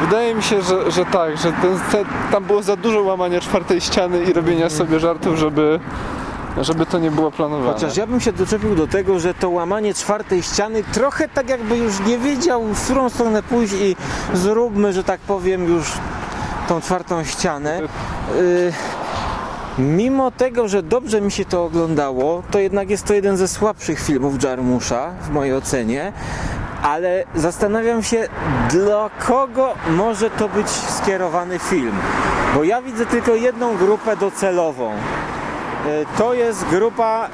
Wydaje 0.00 0.34
mi 0.34 0.42
się, 0.42 0.62
że, 0.62 0.90
że 0.90 1.04
tak, 1.04 1.36
że 1.36 1.52
ten, 1.52 1.80
ten, 1.92 2.04
tam 2.32 2.44
było 2.44 2.62
za 2.62 2.76
dużo 2.76 3.02
łamania 3.02 3.40
czwartej 3.40 3.80
ściany 3.80 4.24
i 4.24 4.32
robienia 4.32 4.70
sobie 4.70 5.00
żartów, 5.00 5.36
żeby, 5.36 5.80
żeby 6.60 6.86
to 6.86 6.98
nie 6.98 7.10
było 7.10 7.30
planowane. 7.30 7.72
Chociaż 7.72 7.96
ja 7.96 8.06
bym 8.06 8.20
się 8.20 8.32
doczepił 8.32 8.74
do 8.74 8.86
tego, 8.86 9.18
że 9.18 9.34
to 9.34 9.50
łamanie 9.50 9.94
czwartej 9.94 10.42
ściany 10.42 10.84
trochę 10.92 11.28
tak 11.28 11.48
jakby 11.48 11.76
już 11.76 12.00
nie 12.06 12.18
wiedział, 12.18 12.62
w 12.64 12.84
którą 12.84 13.08
stronę 13.08 13.42
pójść 13.42 13.72
i 13.72 13.96
zróbmy, 14.34 14.92
że 14.92 15.04
tak 15.04 15.20
powiem, 15.20 15.64
już 15.68 15.92
tą 16.68 16.80
czwartą 16.80 17.24
ścianę. 17.24 17.80
Y, 18.36 18.72
Mimo 19.80 20.30
tego, 20.30 20.68
że 20.68 20.82
dobrze 20.82 21.20
mi 21.20 21.30
się 21.30 21.44
to 21.44 21.64
oglądało, 21.64 22.42
to 22.50 22.58
jednak 22.58 22.90
jest 22.90 23.04
to 23.06 23.14
jeden 23.14 23.36
ze 23.36 23.48
słabszych 23.48 24.00
filmów 24.00 24.44
Jarmusza 24.44 25.10
w 25.22 25.30
mojej 25.30 25.54
ocenie. 25.54 26.12
Ale 26.82 27.24
zastanawiam 27.34 28.02
się, 28.02 28.28
dla 28.70 29.10
kogo 29.26 29.74
może 29.90 30.30
to 30.30 30.48
być 30.48 30.68
skierowany 30.68 31.58
film. 31.58 31.92
Bo 32.54 32.64
ja 32.64 32.82
widzę 32.82 33.06
tylko 33.06 33.34
jedną 33.34 33.76
grupę 33.76 34.16
docelową. 34.16 34.90
E, 34.92 34.96
To 36.18 36.34
jest 36.34 36.64
grupa, 36.64 37.28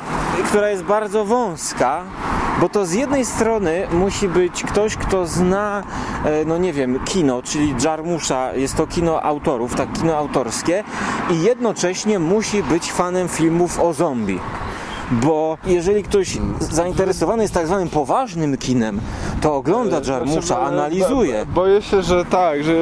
która 0.44 0.70
jest 0.70 0.82
bardzo 0.82 1.24
wąska, 1.24 2.02
bo 2.60 2.68
to 2.68 2.86
z 2.86 2.92
jednej 2.92 3.24
strony 3.24 3.86
musi 3.92 4.28
być 4.28 4.62
ktoś, 4.62 4.96
kto 4.96 5.26
zna, 5.26 5.82
e, 6.24 6.44
no 6.44 6.58
nie 6.58 6.72
wiem, 6.72 7.00
kino, 7.04 7.42
czyli 7.42 7.74
Jarmusza, 7.84 8.54
jest 8.54 8.76
to 8.76 8.86
kino 8.86 9.22
autorów, 9.22 9.74
tak, 9.74 9.92
kino 9.92 10.16
autorskie 10.16 10.84
i 11.30 11.42
jednocześnie 11.42 12.18
musi 12.18 12.62
być 12.62 12.92
fanem 12.92 13.28
filmów 13.28 13.80
o 13.80 13.92
zombie. 13.92 14.38
Bo 15.10 15.58
jeżeli 15.66 16.02
ktoś 16.02 16.38
zainteresowany 16.60 17.42
jest 17.42 17.54
tak 17.54 17.66
zwanym 17.66 17.88
poważnym 17.88 18.56
kinem, 18.56 19.00
to 19.40 19.54
ogląda 19.54 20.00
Jarmusza, 20.08 20.40
Znaczy, 20.40 20.60
bo- 20.62 20.66
analizuje, 20.66 21.46
bo- 21.46 21.52
Boję 21.52 21.82
się, 21.82 22.02
że 22.02 22.24
tak, 22.24 22.64
że... 22.64 22.72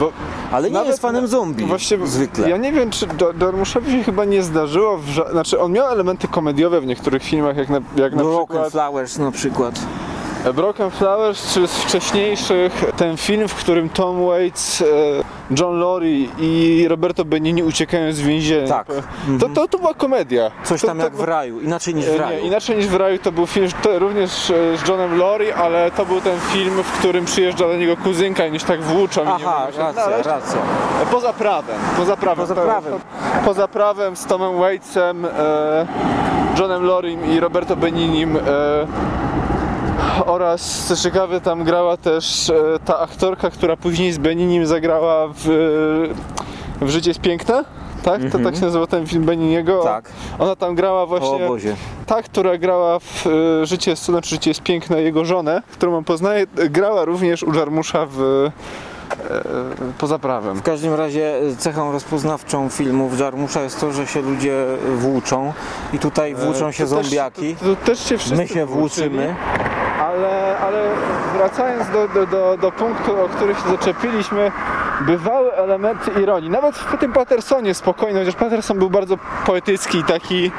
Bo 0.00 0.12
ale 0.52 0.70
nie 0.70 0.80
jest 0.84 1.02
fanem 1.02 1.26
zombie 1.26 1.64
Właśnie 1.64 2.06
zwykle. 2.06 2.50
Ja 2.50 2.56
nie 2.56 2.72
wiem, 2.72 2.90
czy 2.90 3.06
Darmuszowi 3.34 3.92
się 3.92 4.02
chyba 4.02 4.24
nie 4.24 4.42
zdarzyło, 4.42 4.98
w 4.98 5.06
ża- 5.06 5.30
znaczy 5.30 5.60
on 5.60 5.72
miał 5.72 5.88
elementy 5.88 6.28
komediowe 6.28 6.80
w 6.80 6.86
niektórych 6.86 7.22
filmach, 7.22 7.56
jak 7.56 7.68
na, 7.68 7.80
jak 7.96 8.14
na 8.14 8.22
Broken 8.22 8.46
przykład 8.46 8.72
Flowers 8.72 9.18
na 9.18 9.30
przykład. 9.30 9.80
Broken 10.54 10.90
Flowers, 10.90 11.54
czy 11.54 11.66
z 11.66 11.76
wcześniejszych, 11.78 12.84
ten 12.96 13.16
film, 13.16 13.48
w 13.48 13.54
którym 13.54 13.88
Tom 13.88 14.26
Waits, 14.26 14.82
e, 14.82 14.84
John 15.60 15.80
Laurie 15.80 16.28
i 16.38 16.86
Roberto 16.88 17.24
Benigni 17.24 17.62
uciekają 17.62 18.12
z 18.12 18.20
więzienia. 18.20 18.68
Tak. 18.68 18.86
To, 19.40 19.48
to, 19.48 19.68
to 19.68 19.78
była 19.78 19.94
komedia. 19.94 20.50
Coś 20.64 20.80
to, 20.80 20.86
tam 20.86 20.98
to, 20.98 21.04
jak 21.04 21.14
w 21.16 21.20
raju, 21.20 21.60
inaczej 21.60 21.94
niż 21.94 22.06
E, 22.06 22.10
w 22.10 22.12
Nie, 22.12 22.18
raju. 22.18 22.44
inaczej 22.44 22.76
niż 22.76 22.86
w 22.86 22.94
raju 22.94 23.18
to 23.18 23.32
był 23.32 23.46
film 23.46 23.68
również 23.98 24.50
e, 24.50 24.76
z 24.78 24.88
Johnem 24.88 25.18
Laurie, 25.18 25.54
ale 25.56 25.90
to 25.90 26.06
był 26.06 26.20
ten 26.20 26.40
film, 26.40 26.82
w 26.82 26.98
którym 26.98 27.24
przyjeżdża 27.24 27.68
do 27.68 27.76
niego 27.76 27.96
kuzynka 27.96 28.46
i 28.46 28.52
już 28.54 28.62
tak 28.64 28.82
włóczą. 28.82 29.22
i 29.22 29.26
nie 29.26 29.32
Aha, 29.32 29.60
mogą 29.60 29.72
się 29.72 29.78
racja, 29.78 30.02
znaleźć. 30.04 30.26
racja. 30.28 30.58
E, 31.02 31.06
Poza 31.10 31.32
prawem. 31.32 31.76
Poza 31.96 32.16
prawem. 32.16 32.46
Poza 32.46 32.54
prawem. 32.62 32.92
Poza 33.44 33.68
prawem 33.68 34.16
z 34.16 34.26
Tomem 34.26 34.58
Waitsem, 34.58 35.24
e, 35.24 35.86
Johnem 36.58 36.84
Loriem 36.84 37.32
i 37.32 37.40
Roberto 37.40 37.76
Beninim 37.76 38.36
e, 38.36 38.40
oraz 40.26 40.84
co 40.86 40.96
ciekawe 40.96 41.40
tam 41.40 41.64
grała 41.64 41.96
też 41.96 42.50
e, 42.50 42.54
ta 42.84 42.98
aktorka, 42.98 43.50
która 43.50 43.76
później 43.76 44.12
z 44.12 44.18
Beninim 44.18 44.66
zagrała 44.66 45.28
w, 45.28 45.48
e, 46.80 46.84
w 46.84 46.90
Życie 46.90 47.10
jest 47.10 47.20
piękne. 47.20 47.64
Tak? 48.02 48.20
To 48.32 48.38
tak 48.38 48.56
się 48.56 48.60
nazywa 48.60 48.86
ten 48.86 49.06
film 49.06 49.24
Beniniego. 49.24 49.76
Mhm. 49.76 49.94
Tak. 50.02 50.12
Ona 50.38 50.56
tam 50.56 50.74
grała 50.74 51.02
O 51.02 51.06
właśnie 51.06 51.48
ta, 52.06 52.22
która 52.22 52.58
grała 52.58 52.98
w 52.98 53.26
e, 53.62 53.66
Życie 53.66 53.90
jest 53.90 54.04
cudem, 54.04 54.22
czy 54.22 54.30
Życie 54.30 54.50
jest 54.50 54.62
piękne, 54.62 55.02
jego 55.02 55.24
żonę, 55.24 55.62
którą 55.72 55.96
on 55.96 56.04
poznaje, 56.04 56.46
grała 56.54 57.04
również 57.04 57.42
u 57.42 57.54
Jarmusza 57.54 58.06
w 58.10 58.50
Poza 59.98 60.18
prawem. 60.18 60.56
W 60.56 60.62
każdym 60.62 60.94
razie 60.94 61.34
cechą 61.58 61.92
rozpoznawczą 61.92 62.68
filmów 62.68 63.20
Jarmusza 63.20 63.62
jest 63.62 63.80
to, 63.80 63.92
że 63.92 64.06
się 64.06 64.22
ludzie 64.22 64.64
włóczą 64.96 65.52
i 65.92 65.98
tutaj 65.98 66.34
włóczą 66.34 66.72
się 66.72 66.84
E, 66.84 66.86
To 66.86 66.96
też- 66.96 67.06
zombiaki. 67.06 67.56
To, 67.56 67.64
to 67.64 67.76
też 67.76 68.04
się 68.08 68.16
My 68.36 68.48
się 68.48 68.66
włóczyli, 68.66 69.08
włóczymy. 69.08 69.34
Ale, 70.10 70.58
ale 70.58 70.82
wracając 71.36 71.90
do, 71.90 72.08
do, 72.08 72.26
do, 72.26 72.56
do 72.56 72.72
punktu, 72.72 73.24
o 73.24 73.28
który 73.28 73.54
się 73.54 73.60
zaczepiliśmy, 73.70 74.52
bywały 75.00 75.52
elementy 75.52 76.10
ironii. 76.22 76.50
Nawet 76.50 76.76
w 76.76 76.98
tym 76.98 77.12
Pattersonie 77.12 77.74
spokojnie, 77.74 78.18
chociaż 78.20 78.34
Patterson 78.34 78.78
był 78.78 78.90
bardzo 78.90 79.16
poetycki 79.46 79.98
i 79.98 80.04
taki, 80.04 80.52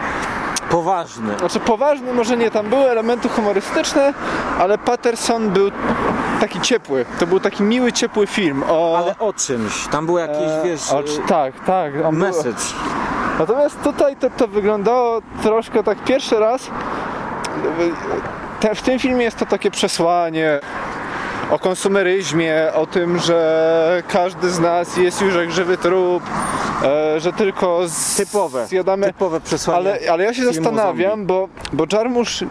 Poważny. 0.69 1.37
znaczy 1.37 1.59
poważny 1.59 2.13
może 2.13 2.37
nie, 2.37 2.51
tam 2.51 2.65
były 2.69 2.89
elementy 2.89 3.29
humorystyczne, 3.29 4.13
ale 4.59 4.77
Patterson 4.77 5.49
był 5.49 5.71
taki 6.39 6.61
ciepły. 6.61 7.05
To 7.19 7.27
był 7.27 7.39
taki 7.39 7.63
miły, 7.63 7.93
ciepły 7.93 8.27
film 8.27 8.63
o... 8.69 8.97
Ale 8.97 9.15
o 9.19 9.33
czymś. 9.33 9.87
Tam 9.87 10.05
był 10.05 10.17
jakiś, 10.17 10.47
e, 10.47 10.61
wiesz, 10.63 10.91
o, 10.91 11.03
tak, 11.27 11.53
tak. 11.65 11.93
on 12.05 12.15
był- 12.15 12.27
message. 12.27 12.63
Natomiast 13.39 13.81
tutaj 13.83 14.15
to, 14.15 14.29
to 14.29 14.47
wyglądało 14.47 15.21
troszkę 15.43 15.83
tak 15.83 16.03
pierwszy 16.03 16.39
raz. 16.39 16.69
Te, 18.61 18.75
w 18.75 18.81
tym 18.81 18.99
filmie 18.99 19.23
jest 19.23 19.37
to 19.37 19.45
takie 19.45 19.71
przesłanie 19.71 20.59
o 21.51 21.59
konsumeryzmie, 21.59 22.55
o 22.73 22.85
tym, 22.85 23.19
że 23.19 24.03
każdy 24.07 24.49
z 24.49 24.59
nas 24.59 24.97
jest 24.97 25.21
już 25.21 25.35
jak 25.35 25.51
żywy 25.51 25.77
trup, 25.77 26.23
e, 26.83 27.19
że 27.19 27.33
tylko 27.33 27.87
z, 27.87 28.15
Typowe, 28.15 28.67
zjadamy. 28.67 29.07
typowe 29.07 29.41
przesłanie 29.41 29.79
Ale, 29.79 29.99
ale 30.11 30.23
ja 30.23 30.33
się 30.33 30.45
zastanawiam, 30.45 31.25
bo, 31.25 31.49
bo 31.73 31.85
Jarmusz 31.93 32.43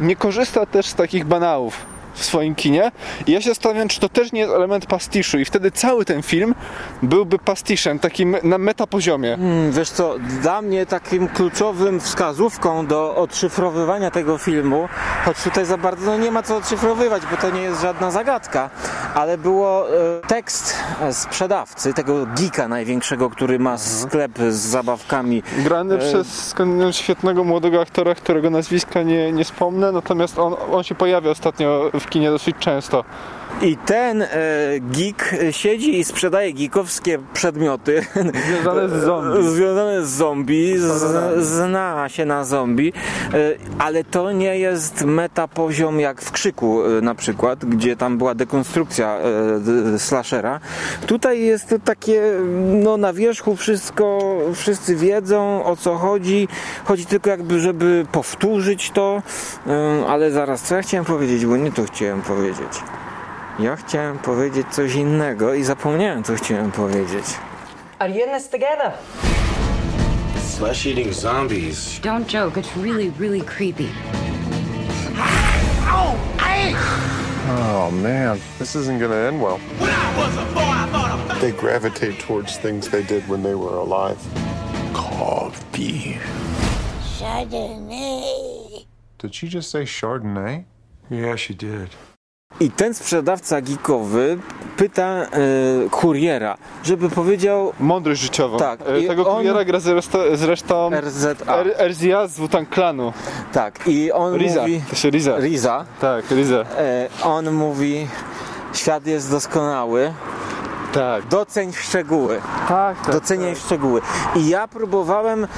nie 0.00 0.16
korzysta 0.16 0.66
też 0.66 0.86
z 0.86 0.94
takich 0.94 1.24
banałów 1.24 1.97
w 2.18 2.24
swoim 2.24 2.54
kinie 2.54 2.92
i 3.26 3.32
ja 3.32 3.40
się 3.40 3.48
zastanawiam, 3.48 3.88
czy 3.88 4.00
to 4.00 4.08
też 4.08 4.32
nie 4.32 4.40
jest 4.40 4.52
element 4.52 4.86
pastiszu 4.86 5.38
i 5.38 5.44
wtedy 5.44 5.70
cały 5.70 6.04
ten 6.04 6.22
film 6.22 6.54
byłby 7.02 7.38
pastiszem, 7.38 7.98
takim 7.98 8.36
na 8.42 8.58
metapoziomie. 8.58 9.36
Hmm, 9.36 9.72
Wiesz 9.72 9.90
co, 9.90 10.14
dla 10.18 10.62
mnie 10.62 10.86
takim 10.86 11.28
kluczowym 11.28 12.00
wskazówką 12.00 12.86
do 12.86 13.16
odszyfrowywania 13.16 14.10
tego 14.10 14.38
filmu, 14.38 14.88
choć 15.24 15.42
tutaj 15.42 15.66
za 15.66 15.76
bardzo 15.78 16.08
no 16.08 16.16
nie 16.18 16.30
ma 16.30 16.42
co 16.42 16.56
odszyfrowywać, 16.56 17.22
bo 17.30 17.36
to 17.36 17.50
nie 17.50 17.60
jest 17.60 17.82
żadna 17.82 18.10
zagadka, 18.10 18.70
ale 19.14 19.38
było 19.38 19.90
e, 19.90 20.20
tekst 20.26 20.76
sprzedawcy, 21.12 21.94
tego 21.94 22.26
geeka 22.26 22.68
największego, 22.68 23.30
który 23.30 23.58
ma 23.58 23.78
sklep 23.78 24.38
z 24.38 24.54
zabawkami. 24.54 25.42
Grany 25.58 25.94
E, 25.94 25.98
przez 25.98 26.54
świetnego 26.90 27.44
młodego 27.44 27.80
aktora, 27.80 28.14
którego 28.14 28.50
nazwiska 28.50 29.02
nie, 29.02 29.32
nie 29.32 29.44
wspomnę, 29.44 29.92
natomiast 29.92 30.38
on, 30.38 30.54
on 30.72 30.82
się 30.82 30.94
pojawia 30.94 31.30
ostatnio 31.30 31.90
w 32.00 32.06
kinie 32.08 32.30
dosyć 32.30 32.56
często. 32.58 33.04
I 33.62 33.76
ten 33.76 34.22
e, 34.22 34.28
geek 34.80 35.34
siedzi 35.50 35.98
i 35.98 36.04
sprzedaje 36.04 36.52
geekowskie 36.52 37.18
przedmioty 37.32 38.06
Związane 38.46 38.88
z 38.88 39.04
zombie. 39.04 39.48
związane 39.54 40.06
z 40.06 40.08
zombie, 40.08 40.78
z, 40.78 41.44
zna 41.44 42.08
się 42.08 42.24
na 42.24 42.44
zombie, 42.44 42.92
e, 43.34 43.54
ale 43.78 44.04
to 44.04 44.32
nie 44.32 44.58
jest 44.58 45.04
meta 45.04 45.48
poziom 45.48 46.00
jak 46.00 46.22
w 46.22 46.32
Krzyku 46.32 46.84
e, 46.84 47.00
na 47.00 47.14
przykład, 47.14 47.64
gdzie 47.64 47.96
tam 47.96 48.18
była 48.18 48.34
dekonstrukcja 48.34 49.18
e, 49.94 49.98
slashera. 49.98 50.60
Tutaj 51.06 51.40
jest 51.40 51.74
takie, 51.84 52.22
no 52.82 52.96
na 52.96 53.12
wierzchu 53.12 53.56
wszystko, 53.56 54.36
wszyscy 54.54 54.96
wiedzą 54.96 55.64
o 55.64 55.76
co 55.76 55.96
chodzi, 55.96 56.48
chodzi 56.84 57.06
tylko 57.06 57.30
jakby, 57.30 57.60
żeby 57.60 58.06
powtórzyć 58.12 58.90
to, 58.90 59.22
e, 59.66 60.06
ale 60.08 60.30
zaraz, 60.30 60.62
co 60.62 60.76
ja 60.76 60.82
chciałem 60.82 61.04
powiedzieć, 61.04 61.46
bo 61.46 61.56
nie 61.56 61.72
to 61.72 61.84
chciałem 61.84 62.22
powiedzieć. 62.22 62.82
Ja 63.58 63.76
chciałem 63.76 64.18
powiedzieć 64.18 64.66
coś 64.70 64.94
innego 64.94 65.54
i 65.54 65.64
zapomniałem, 65.64 66.24
co 66.24 66.34
chciałem 66.34 66.72
powiedzieć. 66.72 67.24
Are 67.98 68.10
you 68.10 68.26
in 68.26 68.32
this 68.32 68.48
together? 68.48 68.92
Flesh-eating 70.58 71.12
zombies. 71.12 72.00
Don't 72.00 72.26
joke. 72.32 72.60
It's 72.60 72.76
really, 72.82 73.12
really 73.18 73.42
creepy. 73.42 73.88
Oh 77.50 77.90
man, 77.90 78.38
this 78.58 78.76
isn't 78.76 79.00
gonna 79.00 79.28
end 79.28 79.42
well. 79.42 79.58
When 79.78 79.90
I 79.90 80.16
was 80.18 80.36
a 80.36 80.44
boy, 80.54 80.60
I 80.60 80.86
thought 80.92 81.30
of... 81.30 81.40
They 81.40 81.52
gravitate 81.52 82.18
towards 82.20 82.58
things 82.58 82.88
they 82.88 83.02
did 83.02 83.26
when 83.28 83.42
they 83.42 83.54
were 83.54 83.78
alive. 83.78 84.18
Coffee. 84.92 86.18
Chardonnay. 87.18 88.84
Did 89.18 89.34
she 89.34 89.48
just 89.48 89.70
say 89.70 89.84
Chardonnay? 89.84 90.64
Yeah, 91.10 91.36
she 91.36 91.54
did. 91.54 91.88
I 92.60 92.70
ten 92.70 92.94
sprzedawca 92.94 93.60
geekowy 93.60 94.38
pyta 94.76 95.04
e, 95.06 95.26
kuriera, 95.90 96.56
żeby 96.84 97.10
powiedział 97.10 97.72
Mądrość 97.80 98.20
życiową. 98.20 98.58
Tak, 98.58 98.80
E, 98.88 99.00
i 99.00 99.06
Tego 99.08 99.28
on- 99.30 99.36
kuriera 99.36 99.64
gra 99.64 99.80
zresztą, 99.80 100.18
zresztą 100.34 100.90
RZA. 101.00 101.56
R- 101.56 101.74
RZA 101.90 102.26
z 102.26 102.38
Wutan 102.38 102.66
Klanu. 102.66 103.12
Tak, 103.52 103.80
i 103.86 104.12
on 104.12 104.34
Riza. 104.36 104.60
mówi... 104.60 104.82
To 104.90 104.96
się 104.96 105.10
Riza. 105.10 105.38
Riza. 105.38 105.84
Tak, 106.00 106.24
Riza. 106.30 106.60
E, 106.78 107.08
on 107.22 107.52
mówi, 107.52 108.06
świat 108.74 109.06
jest 109.06 109.30
doskonały, 109.30 110.12
Tak. 110.98 111.26
doceń 111.28 111.72
szczegóły, 111.72 112.40
Tak, 112.68 113.00
tak. 113.02 113.12
doceniaj 113.14 113.56
szczegóły. 113.56 114.00
I 114.36 114.48
ja 114.48 114.68
próbowałem 114.68 115.44
e, 115.44 115.48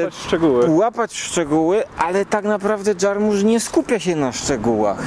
Łapać 0.00 0.14
szczegóły. 0.14 0.70
łapać 0.70 1.14
szczegóły, 1.14 1.82
ale 1.98 2.24
tak 2.26 2.44
naprawdę 2.44 2.94
Jarmusz 3.02 3.42
nie 3.42 3.60
skupia 3.60 3.98
się 4.00 4.16
na 4.16 4.32
szczegółach. 4.32 4.98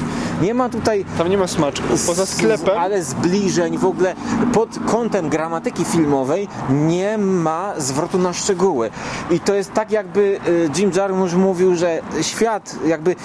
Nie 0.41 0.53
ma 0.53 0.69
tutaj 0.69 1.05
Tam 1.17 1.27
nie 1.29 1.37
ma 1.37 1.47
smaczków. 1.47 2.05
Poza 2.07 2.25
sklepem. 2.25 2.77
ale 2.79 3.03
zbliżeń 3.03 3.77
w 3.77 3.85
ogóle 3.85 4.15
pod 4.53 4.69
kątem 4.91 5.29
gramatyki 5.29 5.85
filmowej 5.85 6.47
nie 6.69 7.17
ma 7.17 7.73
zwrotu 7.77 8.17
na 8.17 8.33
szczegóły. 8.33 8.89
I 9.31 9.39
to 9.39 9.53
jest 9.53 9.73
tak 9.73 9.91
jakby 9.91 10.39
y, 10.47 10.69
Jim 10.77 10.91
Jarmusch 10.95 11.33
mówił, 11.33 11.75
że 11.75 11.99
świat 12.21 12.75
jakby 12.85 13.15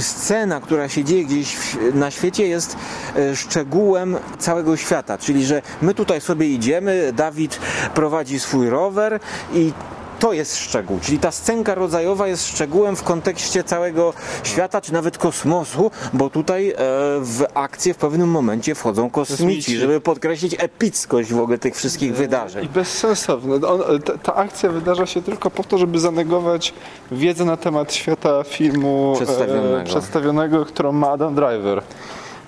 scena, 0.00 0.60
która 0.60 0.88
się 0.88 1.04
dzieje 1.04 1.24
gdzieś 1.24 1.56
na 1.94 2.10
świecie 2.10 2.48
jest 2.48 2.76
e, 3.16 3.36
szczegółem 3.36 4.16
całego 4.38 4.76
świata, 4.76 5.18
czyli 5.18 5.46
że 5.46 5.62
my 5.82 5.94
tutaj 5.94 6.20
sobie 6.20 6.48
idziemy, 6.48 7.12
Dawid 7.12 7.60
prowadzi 7.94 8.40
swój 8.40 8.70
rower 8.70 9.20
i 9.52 9.72
to 10.18 10.32
jest 10.32 10.56
szczegół, 10.56 10.98
czyli 11.00 11.18
ta 11.18 11.30
scenka 11.30 11.74
rodzajowa 11.74 12.28
jest 12.28 12.48
szczegółem 12.48 12.96
w 12.96 13.02
kontekście 13.02 13.64
całego 13.64 14.12
świata, 14.42 14.80
czy 14.80 14.92
nawet 14.92 15.18
kosmosu, 15.18 15.90
bo 16.12 16.30
tutaj 16.30 16.70
e, 16.70 16.74
w 17.20 17.44
akcję 17.54 17.94
w 17.94 17.96
pewnym 17.96 18.28
momencie 18.28 18.74
wchodzą 18.74 19.10
kosmici, 19.10 19.76
żeby 19.76 20.00
podkreślić 20.00 20.56
epickość 20.58 21.32
w 21.32 21.40
ogóle 21.40 21.58
tych 21.58 21.76
wszystkich 21.76 22.10
I 22.10 22.12
wydarzeń. 22.12 22.68
bezsensowne. 22.68 23.68
On, 23.68 24.02
ta, 24.02 24.18
ta 24.18 24.34
akcja 24.34 24.70
wydarza 24.70 25.06
się 25.06 25.22
tylko 25.22 25.50
po 25.50 25.64
to, 25.64 25.78
żeby 25.78 25.98
zanegować 25.98 26.74
wiedzę 27.12 27.44
na 27.44 27.56
temat 27.56 27.92
świata 27.92 28.44
filmu 28.44 29.12
Przedstawionego. 29.16 29.80
E, 29.80 29.84
przedstawionego 29.84 30.64
którą 30.64 30.92
ma 30.92 31.10
Adam 31.10 31.34
Driver. 31.34 31.82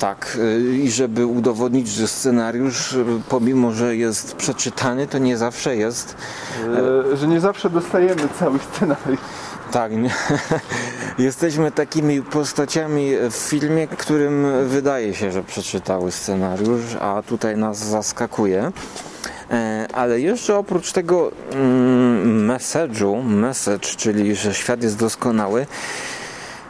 Tak, 0.00 0.38
y, 0.40 0.76
i 0.76 0.90
żeby 0.90 1.26
udowodnić, 1.26 1.88
że 1.88 2.08
scenariusz, 2.08 2.92
y, 2.92 3.04
pomimo 3.28 3.72
że 3.72 3.96
jest 3.96 4.36
przeczytany, 4.36 5.06
to 5.06 5.18
nie 5.18 5.36
zawsze 5.36 5.76
jest 5.76 6.16
E, 7.12 7.16
że 7.16 7.28
nie 7.28 7.40
zawsze 7.40 7.70
dostajemy 7.70 8.22
cały 8.38 8.58
scenariusz. 8.58 9.20
Tak, 9.70 9.92
nie. 9.92 10.10
jesteśmy 11.26 11.72
takimi 11.72 12.22
postaciami 12.22 13.10
w 13.30 13.34
filmie, 13.34 13.88
którym 13.88 14.46
wydaje 14.68 15.14
się, 15.14 15.32
że 15.32 15.42
przeczytały 15.42 16.12
scenariusz, 16.12 16.96
a 17.00 17.22
tutaj 17.22 17.56
nas 17.56 17.78
zaskakuje. 17.78 18.72
E, 19.50 19.86
Ale 19.92 20.20
jeszcze 20.20 20.56
oprócz 20.56 20.92
tego 20.92 21.32
mm, 21.52 22.48
message'u, 22.48 23.24
message, 23.24 23.88
czyli 23.96 24.36
że 24.36 24.54
świat 24.54 24.82
jest 24.82 24.98
doskonały, 24.98 25.66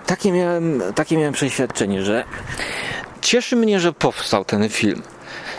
takie 0.06 0.32
miałem, 0.32 0.82
takie 0.94 1.18
miałem 1.18 1.32
przeświadczenie, 1.32 2.02
że 2.02 2.24
cieszy 3.30 3.56
mnie, 3.56 3.80
że 3.80 3.92
powstał 3.92 4.44
ten 4.44 4.68
film. 4.68 5.02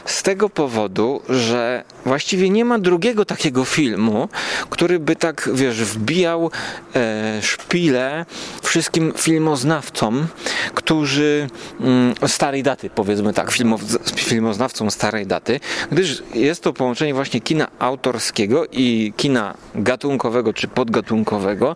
Z 0.05 0.23
tego 0.23 0.49
powodu, 0.49 1.21
że 1.29 1.83
właściwie 2.05 2.49
nie 2.49 2.65
ma 2.65 2.79
drugiego 2.79 3.25
takiego 3.25 3.65
filmu, 3.65 4.29
który 4.69 4.99
by 4.99 5.15
tak, 5.15 5.49
wiesz, 5.53 5.83
wbijał 5.83 6.51
e, 6.95 7.41
szpilę 7.41 8.25
wszystkim 8.63 9.13
filmoznawcom, 9.17 10.27
którzy 10.73 11.47
mm, 11.79 12.13
starej 12.27 12.63
daty, 12.63 12.89
powiedzmy 12.89 13.33
tak, 13.33 13.51
filmow, 13.51 13.81
filmoznawcom 14.15 14.91
starej 14.91 15.27
daty, 15.27 15.59
gdyż 15.91 16.23
jest 16.33 16.63
to 16.63 16.73
połączenie 16.73 17.13
właśnie 17.13 17.41
kina 17.41 17.67
autorskiego 17.79 18.65
i 18.71 19.13
kina 19.17 19.53
gatunkowego 19.75 20.53
czy 20.53 20.67
podgatunkowego, 20.67 21.75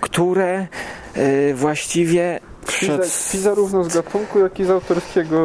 które 0.00 0.66
e, 1.14 1.54
właściwie 1.54 2.40
przed... 2.64 3.30
pi 3.32 3.38
zarówno 3.38 3.84
z 3.84 3.94
gatunku, 3.94 4.38
jak 4.38 4.60
i 4.60 4.64
z 4.64 4.70
autorskiego 4.70 5.36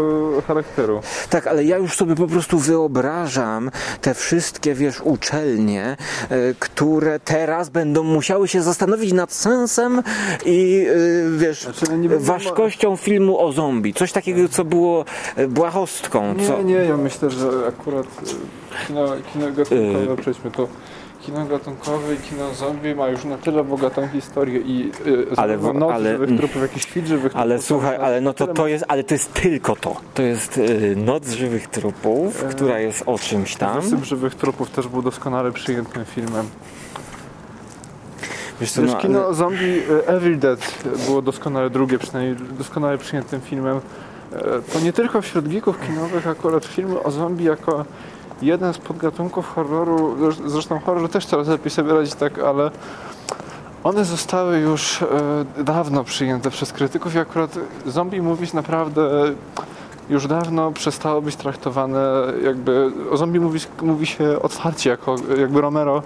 charakteru. 0.47 1.01
Tak, 1.29 1.47
ale 1.47 1.63
ja 1.63 1.77
już 1.77 1.95
sobie 1.95 2.15
po 2.15 2.27
prostu 2.27 2.59
wyobrażam 2.59 3.71
te 4.01 4.13
wszystkie, 4.13 4.73
wiesz, 4.73 5.01
uczelnie, 5.01 5.97
e, 6.29 6.37
które 6.59 7.19
teraz 7.19 7.69
będą 7.69 8.03
musiały 8.03 8.47
się 8.47 8.61
zastanowić 8.61 9.13
nad 9.13 9.33
sensem 9.33 10.03
i, 10.45 10.85
e, 10.89 11.37
wiesz, 11.37 11.61
Znaczy, 11.61 11.85
no 11.89 11.97
nie 11.97 12.09
ważkością 12.09 12.95
filmu 12.95 13.39
o 13.39 13.51
zombie. 13.51 13.93
Coś 13.93 14.11
takiego, 14.11 14.49
co 14.49 14.65
było 14.65 15.05
e, 15.35 15.47
błahostką. 15.47 16.35
Co... 16.47 16.57
Nie, 16.57 16.63
nie, 16.63 16.73
ja 16.73 16.97
myślę, 16.97 17.29
że 17.29 17.49
akurat 17.67 18.07
kino, 18.87 19.07
kino 19.33 19.51
gatunkowe, 19.51 20.17
przejdźmy 20.21 20.51
to. 20.51 20.67
Kino 21.21 21.45
gatunkowe 21.45 22.13
i 22.13 22.17
kino 22.17 22.53
zombie 22.53 22.95
ma 22.95 23.07
już 23.07 23.23
na 23.25 23.37
tyle 23.37 23.63
bogatą 23.63 24.07
historię 24.07 24.59
i 24.59 24.91
e, 25.35 25.39
Ale 25.39 25.57
w- 25.57 25.73
noc 25.73 25.91
ale- 25.93 26.09
żywych 26.11 26.37
trupów, 26.39 26.61
jak 26.61 26.77
i 26.77 26.79
świt 26.79 27.07
żywych 27.07 27.31
Ale 27.35 27.55
trupów. 27.55 27.67
słuchaj, 27.67 27.95
ale 27.97 28.21
no 28.21 28.33
to, 28.33 28.47
to 28.47 28.67
jest, 28.67 28.85
ale 28.87 29.03
to 29.03 29.13
jest 29.13 29.33
tylko 29.33 29.75
to. 29.75 29.95
To 30.13 30.21
jest 30.21 30.57
e, 30.57 30.95
Noc 30.95 31.29
Żywych 31.29 31.67
Trupów, 31.67 32.43
która 32.43 32.79
jest 32.79 33.03
o 33.05 33.17
czymś 33.19 33.55
tam. 33.55 33.81
Zasyp 33.81 34.03
żywych 34.03 34.35
trupów 34.35 34.69
też 34.69 34.87
był 34.87 35.01
doskonale 35.01 35.51
przyjętym 35.51 36.05
filmem. 36.05 36.45
Wiesz 38.61 38.71
co, 38.71 38.81
Wiesz, 38.81 38.91
no, 38.91 38.97
kino 38.97 39.25
ale- 39.25 39.33
zombie 39.33 39.81
e, 40.05 40.07
Evil 40.07 40.39
Dead 40.39 40.83
było 41.05 41.21
doskonale 41.21 41.69
drugie, 41.69 41.99
przynajmniej 41.99 42.35
doskonale 42.57 42.97
przyjętym 42.97 43.41
filmem. 43.41 43.77
E, 44.33 44.39
To 44.73 44.79
nie 44.79 44.93
tylko 44.93 45.21
wśród 45.21 45.47
geeków 45.47 45.79
kinowych, 45.87 46.27
akurat 46.27 46.65
filmy 46.65 47.03
o 47.03 47.11
zombie 47.11 47.43
jako 47.45 47.85
jeden 48.41 48.73
z 48.73 48.77
podgatunków 48.77 49.53
horroru, 49.55 50.15
zresz- 50.15 50.49
zresztą 50.49 50.79
horror 50.79 51.09
też 51.09 51.25
coraz 51.25 51.47
lepiej 51.47 51.71
sobie 51.71 51.93
radzi 51.93 52.11
tak, 52.11 52.39
ale 52.39 52.71
one 53.83 54.05
zostały 54.05 54.57
już 54.57 55.01
e, 55.01 55.63
dawno 55.63 56.03
przyjęte 56.03 56.49
przez 56.49 56.73
krytyków 56.73 57.15
i 57.15 57.19
akurat 57.19 57.59
zombie 57.85 58.21
movies 58.21 58.53
naprawdę 58.53 59.09
już 60.09 60.27
dawno 60.27 60.71
przestało 60.71 61.21
być 61.21 61.35
traktowane 61.35 61.99
jakby, 62.43 62.91
o 63.11 63.17
zombie 63.17 63.39
movies 63.39 63.67
mówi 63.81 64.05
się 64.05 64.41
otwarcie, 64.41 64.89
jako 64.89 65.15
jakby 65.37 65.61
Romero 65.61 66.01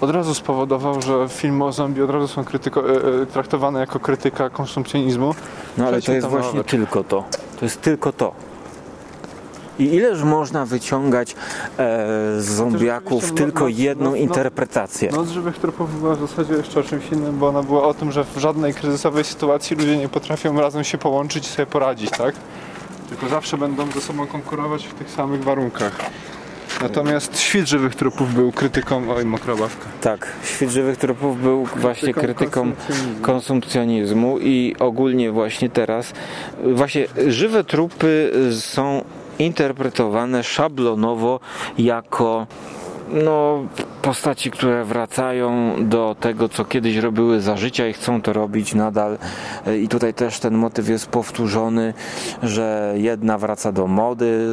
od 0.00 0.10
razu 0.10 0.34
spowodował, 0.34 1.02
że 1.02 1.28
filmy 1.28 1.64
o 1.64 1.72
zombie 1.72 2.02
od 2.02 2.10
razu 2.10 2.28
są 2.28 2.44
krytyko, 2.44 2.80
e, 2.90 3.22
e, 3.22 3.26
traktowane 3.26 3.80
jako 3.80 4.00
krytyka 4.00 4.50
konsumpcjonizmu. 4.50 5.34
No 5.78 5.86
ale 5.86 6.02
to 6.02 6.12
jest 6.12 6.26
właśnie 6.28 6.52
nawet. 6.52 6.66
tylko 6.66 7.04
to. 7.04 7.24
To 7.58 7.64
jest 7.64 7.80
tylko 7.82 8.12
to. 8.12 8.32
I 9.78 9.84
ileż 9.84 10.22
można 10.22 10.66
wyciągać 10.66 11.32
e, 11.32 11.34
z 12.40 12.44
zombiaków 12.44 13.12
oczywiście 13.12 13.44
tylko 13.44 13.60
no- 13.60 13.70
no- 13.70 13.76
jedną 13.76 14.04
no- 14.04 14.10
no- 14.10 14.16
interpretację? 14.16 15.10
Noc 15.10 15.28
żywych 15.28 15.58
trupów 15.58 16.00
była 16.00 16.14
w 16.14 16.20
zasadzie 16.20 16.54
jeszcze 16.54 16.80
o 16.80 16.82
czymś 16.82 17.04
innym, 17.12 17.38
bo 17.38 17.48
ona 17.48 17.62
była 17.62 17.82
o 17.82 17.94
tym, 17.94 18.12
że 18.12 18.24
w 18.24 18.38
żadnej 18.38 18.74
kryzysowej 18.74 19.24
sytuacji 19.24 19.76
ludzie 19.76 19.96
nie 19.96 20.08
potrafią 20.08 20.60
razem 20.60 20.84
się 20.84 20.98
połączyć 20.98 21.46
i 21.46 21.50
sobie 21.50 21.66
poradzić, 21.66 22.10
tak? 22.10 22.34
Tylko 23.08 23.28
zawsze 23.28 23.58
będą 23.58 23.90
ze 23.90 24.00
sobą 24.00 24.26
konkurować 24.26 24.86
w 24.86 24.94
tych 24.94 25.10
samych 25.10 25.44
warunkach. 25.44 25.92
Natomiast 26.82 27.38
Świt 27.40 27.68
Żywych 27.68 27.94
Trupów 27.94 28.34
był 28.34 28.52
krytyką... 28.52 29.02
Oj, 29.16 29.24
mokra 29.24 29.54
ławka. 29.54 29.86
Tak, 30.00 30.26
Świt 30.44 30.70
Żywych 30.70 30.96
Trupów 30.98 31.42
był 31.42 31.64
właśnie 31.76 32.14
krytyką 32.14 32.50
konsumpcjonizmu. 32.50 33.22
konsumpcjonizmu 33.22 34.38
i 34.38 34.76
ogólnie 34.78 35.30
właśnie 35.30 35.70
teraz 35.70 36.12
właśnie 36.74 37.06
żywe 37.26 37.64
trupy 37.64 38.32
są 38.60 39.04
interpretowane 39.38 40.42
szablonowo 40.42 41.40
jako 41.78 42.46
no, 43.24 43.66
postaci, 44.04 44.50
które 44.50 44.84
wracają 44.84 45.74
do 45.80 46.16
tego, 46.20 46.48
co 46.48 46.64
kiedyś 46.64 46.96
robiły 46.96 47.40
za 47.40 47.56
życia 47.56 47.88
i 47.88 47.92
chcą 47.92 48.22
to 48.22 48.32
robić 48.32 48.74
nadal. 48.74 49.18
I 49.82 49.88
tutaj 49.88 50.14
też 50.14 50.40
ten 50.40 50.54
motyw 50.54 50.88
jest 50.88 51.06
powtórzony, 51.06 51.94
że 52.42 52.94
jedna 52.96 53.38
wraca 53.38 53.72
do 53.72 53.86
mody, 53.86 54.46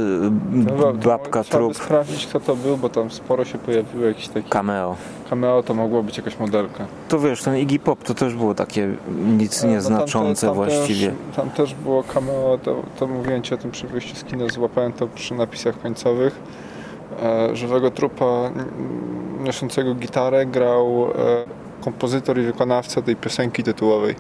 No, 0.51 0.93
babka 0.93 1.43
Trzeba 1.43 1.57
trup, 1.59 1.75
sprawdzić 1.77 2.27
kto 2.27 2.39
to 2.39 2.55
był, 2.55 2.77
bo 2.77 2.89
tam 2.89 3.11
sporo 3.11 3.45
się 3.45 3.57
pojawiło 3.57 4.05
jakiś 4.05 4.27
taki 4.27 4.49
cameo. 4.49 4.95
cameo, 5.29 5.63
to 5.63 5.73
mogło 5.73 6.03
być 6.03 6.17
jakaś 6.17 6.39
modelka. 6.39 6.85
To 7.09 7.19
wiesz, 7.19 7.43
ten 7.43 7.57
Iggy 7.57 7.79
Pop 7.79 8.03
to 8.03 8.13
też 8.13 8.35
było 8.35 8.55
takie 8.55 8.89
nic 9.37 9.63
nieznaczące 9.63 10.47
No, 10.47 10.53
tam, 10.55 10.65
te- 10.65 10.71
tam 10.71 10.75
właściwie. 10.77 11.07
Też, 11.07 11.35
tam 11.35 11.49
też 11.49 11.73
było 11.75 12.03
cameo, 12.03 12.57
to, 12.63 12.83
to 12.99 13.07
mówiłem 13.07 13.41
Ci 13.41 13.53
o 13.53 13.57
tym 13.57 13.71
przy 13.71 13.87
wyjściu 13.87 14.15
z 14.15 14.23
kina, 14.23 14.47
złapałem 14.49 14.93
to 14.93 15.07
przy 15.07 15.33
napisach 15.35 15.81
końcowych. 15.81 16.39
E, 17.23 17.55
żywego 17.55 17.91
trupa 17.91 18.51
niosącego 19.43 19.95
gitarę 19.95 20.45
grał 20.45 21.07
e, 21.11 21.13
kompozytor 21.83 22.39
i 22.39 22.41
wykonawca 22.41 23.01
tej 23.01 23.15
piosenki 23.15 23.63
tytułowej. 23.63 24.15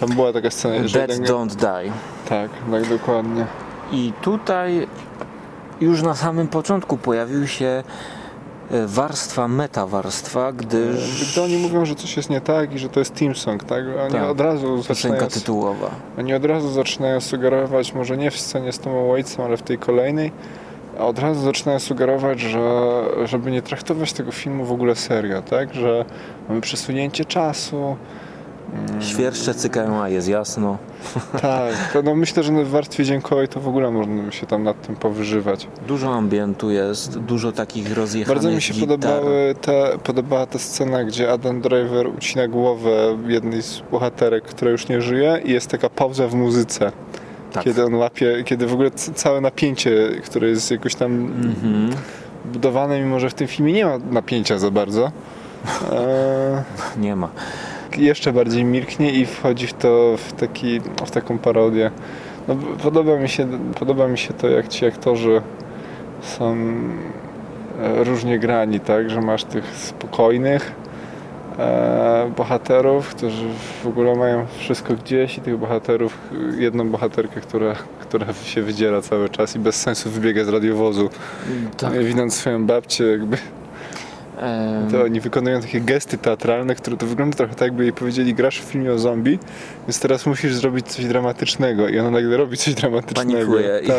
Tam 0.00 0.08
była 0.08 0.32
taka 0.32 0.50
scena, 0.50 0.88
że 0.88 1.06
Dead 1.06 1.20
Don't 1.20 1.54
Die. 1.54 1.92
Tak, 2.28 2.50
tak 2.70 2.88
dokładnie. 2.88 3.46
I 3.92 4.12
tutaj 4.22 4.86
już 5.80 6.02
na 6.02 6.14
samym 6.14 6.48
początku 6.48 6.96
pojawił 6.96 7.46
się 7.46 7.66
e, 8.70 8.86
warstwa, 8.86 9.48
metawarstwa, 9.48 10.52
gdyż 10.52 11.32
Gdy 11.32 11.42
oni 11.42 11.56
mówią, 11.56 11.84
że 11.84 11.94
coś 11.94 12.16
jest 12.16 12.30
nie 12.30 12.40
tak 12.40 12.74
i 12.74 12.78
że 12.78 12.88
to 12.88 13.00
jest 13.00 13.14
team 13.14 13.34
song, 13.34 13.64
tak? 13.64 13.84
Oni 14.04 14.12
Tak. 14.12 14.30
od 14.30 14.40
razu 14.40 14.66
piosenka 14.76 14.94
zaczynają, 14.94 15.26
tytułowa. 15.28 15.90
oni 16.18 16.34
od 16.34 16.44
razu 16.44 16.68
zaczynają 16.68 17.20
sugerować, 17.20 17.94
może 17.94 18.16
nie 18.16 18.30
w 18.30 18.40
scenie 18.40 18.72
z 18.72 18.78
Tomem 18.78 19.08
Waitsem, 19.08 19.44
ale 19.44 19.56
w 19.56 19.62
tej 19.62 19.78
kolejnej, 19.78 20.32
od 20.98 21.18
razu 21.18 21.40
zaczynają 21.40 21.78
sugerować, 21.78 22.40
że 22.40 22.60
żeby 23.24 23.50
nie 23.50 23.62
traktować 23.62 24.12
tego 24.12 24.32
filmu 24.32 24.64
w 24.64 24.72
ogóle 24.72 24.94
serio, 24.96 25.42
tak? 25.42 25.74
Że 25.74 26.04
mamy 26.48 26.60
przesunięcie 26.60 27.24
czasu. 27.24 27.96
Świerszcze 29.00 29.54
cykają, 29.54 30.02
a 30.02 30.08
jest 30.08 30.28
jasno. 30.28 30.78
Tak, 31.42 31.98
no 32.04 32.14
myślę, 32.14 32.42
że 32.42 32.52
w 32.52 32.70
warstwie 32.70 33.04
dźwiękowej 33.04 33.48
to 33.48 33.60
w 33.60 33.68
ogóle 33.68 33.90
można 33.90 34.22
by 34.22 34.32
się 34.32 34.46
tam 34.46 34.62
nad 34.62 34.86
tym 34.86 34.96
powyżywać. 34.96 35.68
Dużo 35.88 36.14
ambientu 36.14 36.70
jest, 36.70 37.18
dużo 37.18 37.52
takich 37.52 37.96
rozjechanych 37.96 38.42
Bardzo 38.42 38.56
mi 38.56 38.62
się 38.62 38.74
gitar. 38.74 38.88
podobały 38.88 39.54
te, 39.60 39.98
podobała 40.04 40.46
ta 40.46 40.58
scena, 40.58 41.04
gdzie 41.04 41.32
Adam 41.32 41.60
Driver 41.60 42.06
ucina 42.06 42.48
głowę 42.48 43.18
jednej 43.26 43.62
z 43.62 43.82
bohaterek, 43.92 44.44
która 44.44 44.70
już 44.70 44.88
nie 44.88 45.00
żyje 45.00 45.40
i 45.44 45.52
jest 45.52 45.68
taka 45.70 45.90
pauza 45.90 46.28
w 46.28 46.34
muzyce. 46.34 46.92
Tak. 47.52 47.64
Kiedy 47.64 47.84
on 47.84 47.94
łapie, 47.94 48.42
kiedy 48.44 48.66
w 48.66 48.72
ogóle 48.72 48.90
całe 48.90 49.40
napięcie, 49.40 49.90
które 50.24 50.48
jest 50.48 50.70
jakoś 50.70 50.94
tam 50.94 51.12
Mhm. 51.12 51.90
budowane, 52.52 53.00
mimo 53.00 53.20
że 53.20 53.30
w 53.30 53.34
tym 53.34 53.46
filmie 53.46 53.72
nie 53.72 53.84
ma 53.84 53.98
napięcia 54.10 54.58
za 54.58 54.70
bardzo, 54.70 55.10
e, 55.92 56.62
Nie 57.00 57.16
ma. 57.16 57.28
jeszcze 57.98 58.32
bardziej 58.32 58.64
milknie 58.64 59.12
i 59.12 59.26
wchodzi 59.26 59.66
w 59.66 59.72
to 59.72 60.14
w, 60.16 60.32
taki, 60.32 60.80
w 60.80 61.10
taką 61.10 61.38
parodię. 61.38 61.90
No, 62.48 62.56
podoba, 62.82 63.16
mi 63.16 63.28
się, 63.28 63.48
podoba 63.78 64.08
mi 64.08 64.18
się 64.18 64.34
to, 64.34 64.48
jak 64.48 64.68
ci 64.68 64.86
aktorzy 64.86 65.42
są 66.22 66.56
e, 67.82 68.04
różnie 68.04 68.38
grani, 68.38 68.80
tak? 68.80 69.10
Że 69.10 69.20
masz 69.20 69.44
tych 69.44 69.64
spokojnych 69.76 70.72
e, 70.72 70.85
bohaterów, 72.36 73.08
którzy 73.08 73.44
w 73.82 73.86
ogóle 73.86 74.14
mają 74.14 74.46
wszystko 74.58 74.94
gdzieś 74.94 75.38
i 75.38 75.40
tych 75.40 75.56
bohaterów, 75.58 76.18
jedną 76.58 76.88
bohaterkę, 76.88 77.40
która, 77.40 77.74
która 78.00 78.32
się 78.32 78.62
wydziera 78.62 79.02
cały 79.02 79.28
czas 79.28 79.56
i 79.56 79.58
bez 79.58 79.76
sensu 79.76 80.10
wybiega 80.10 80.44
z 80.44 80.48
radiowozu. 80.48 81.10
Tak. 81.76 82.04
Widząc 82.04 82.34
swoją 82.34 82.66
babcię, 82.66 83.04
jakby 83.04 83.36
to 84.90 85.02
oni 85.02 85.20
wykonują 85.20 85.60
takie 85.60 85.80
gesty 85.80 86.18
teatralne, 86.18 86.74
które 86.74 86.96
to 86.96 87.06
wygląda 87.06 87.36
trochę 87.36 87.52
tak, 87.54 87.62
jakby 87.62 87.82
jej 87.84 87.92
powiedzieli, 87.92 88.34
grasz 88.34 88.60
w 88.60 88.64
filmie 88.64 88.92
o 88.92 88.98
zombie, 88.98 89.38
więc 89.88 90.00
teraz 90.00 90.26
musisz 90.26 90.54
zrobić 90.54 90.86
coś 90.86 91.04
dramatycznego 91.04 91.88
i 91.88 91.98
ona 91.98 92.10
nagle 92.10 92.36
robi 92.36 92.56
coś 92.56 92.74
dramatycznego. 92.74 93.32
panikuje 93.32 93.80
Tak. 93.86 93.96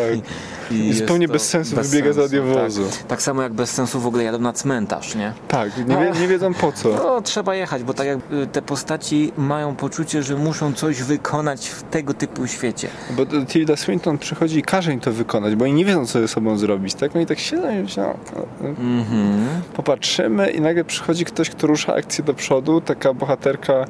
i, 0.70 0.74
i, 0.74 0.78
I 0.78 0.86
jest 0.88 0.98
zupełnie 1.00 1.28
bez 1.28 1.48
sensu 1.48 1.76
wybiega 1.76 2.12
z 2.12 2.18
radiowozu. 2.18 2.84
Tak. 2.84 3.02
tak 3.02 3.22
samo 3.22 3.42
jak 3.42 3.52
bez 3.52 3.70
sensu 3.70 4.00
w 4.00 4.06
ogóle 4.06 4.24
jadą 4.24 4.38
na 4.38 4.52
cmentarz, 4.52 5.14
nie? 5.14 5.32
Tak, 5.48 5.76
nie, 5.88 5.96
wie, 5.96 6.20
nie 6.20 6.28
wiedzą 6.28 6.54
po 6.54 6.72
co. 6.72 6.88
No, 6.88 7.20
trzeba 7.22 7.54
jechać, 7.54 7.82
bo 7.82 7.94
tak 7.94 8.06
jak 8.06 8.18
y, 8.32 8.46
te 8.46 8.62
postaci 8.62 9.32
mają 9.36 9.76
poczucie, 9.76 10.22
że 10.22 10.36
muszą 10.36 10.72
coś 10.72 11.02
wykonać 11.02 11.68
w 11.68 11.82
tego 11.82 12.14
typu 12.14 12.46
świecie. 12.46 12.88
Bo 13.10 13.26
Tilda 13.46 13.76
Swinton 13.76 14.18
przychodzi 14.18 14.58
i 14.58 14.62
każe 14.62 14.92
im 14.92 15.00
to 15.00 15.12
wykonać, 15.12 15.54
bo 15.54 15.64
oni 15.64 15.72
nie 15.74 15.84
wiedzą, 15.84 16.06
co 16.06 16.20
ze 16.20 16.28
sobą 16.28 16.58
zrobić. 16.58 16.94
Tak? 16.94 17.16
Oni 17.16 17.26
tak 17.26 17.38
siedzą 17.38 17.70
i 17.70 17.82
myślą, 17.82 18.18
no, 18.36 18.46
Mhm. 18.78 19.48
popatrzymy 19.74 20.27
i 20.54 20.60
nagle 20.60 20.84
przychodzi 20.84 21.24
ktoś, 21.24 21.50
kto 21.50 21.66
rusza 21.66 21.94
akcję 21.94 22.24
do 22.24 22.34
przodu, 22.34 22.80
taka 22.80 23.14
bohaterka 23.14 23.84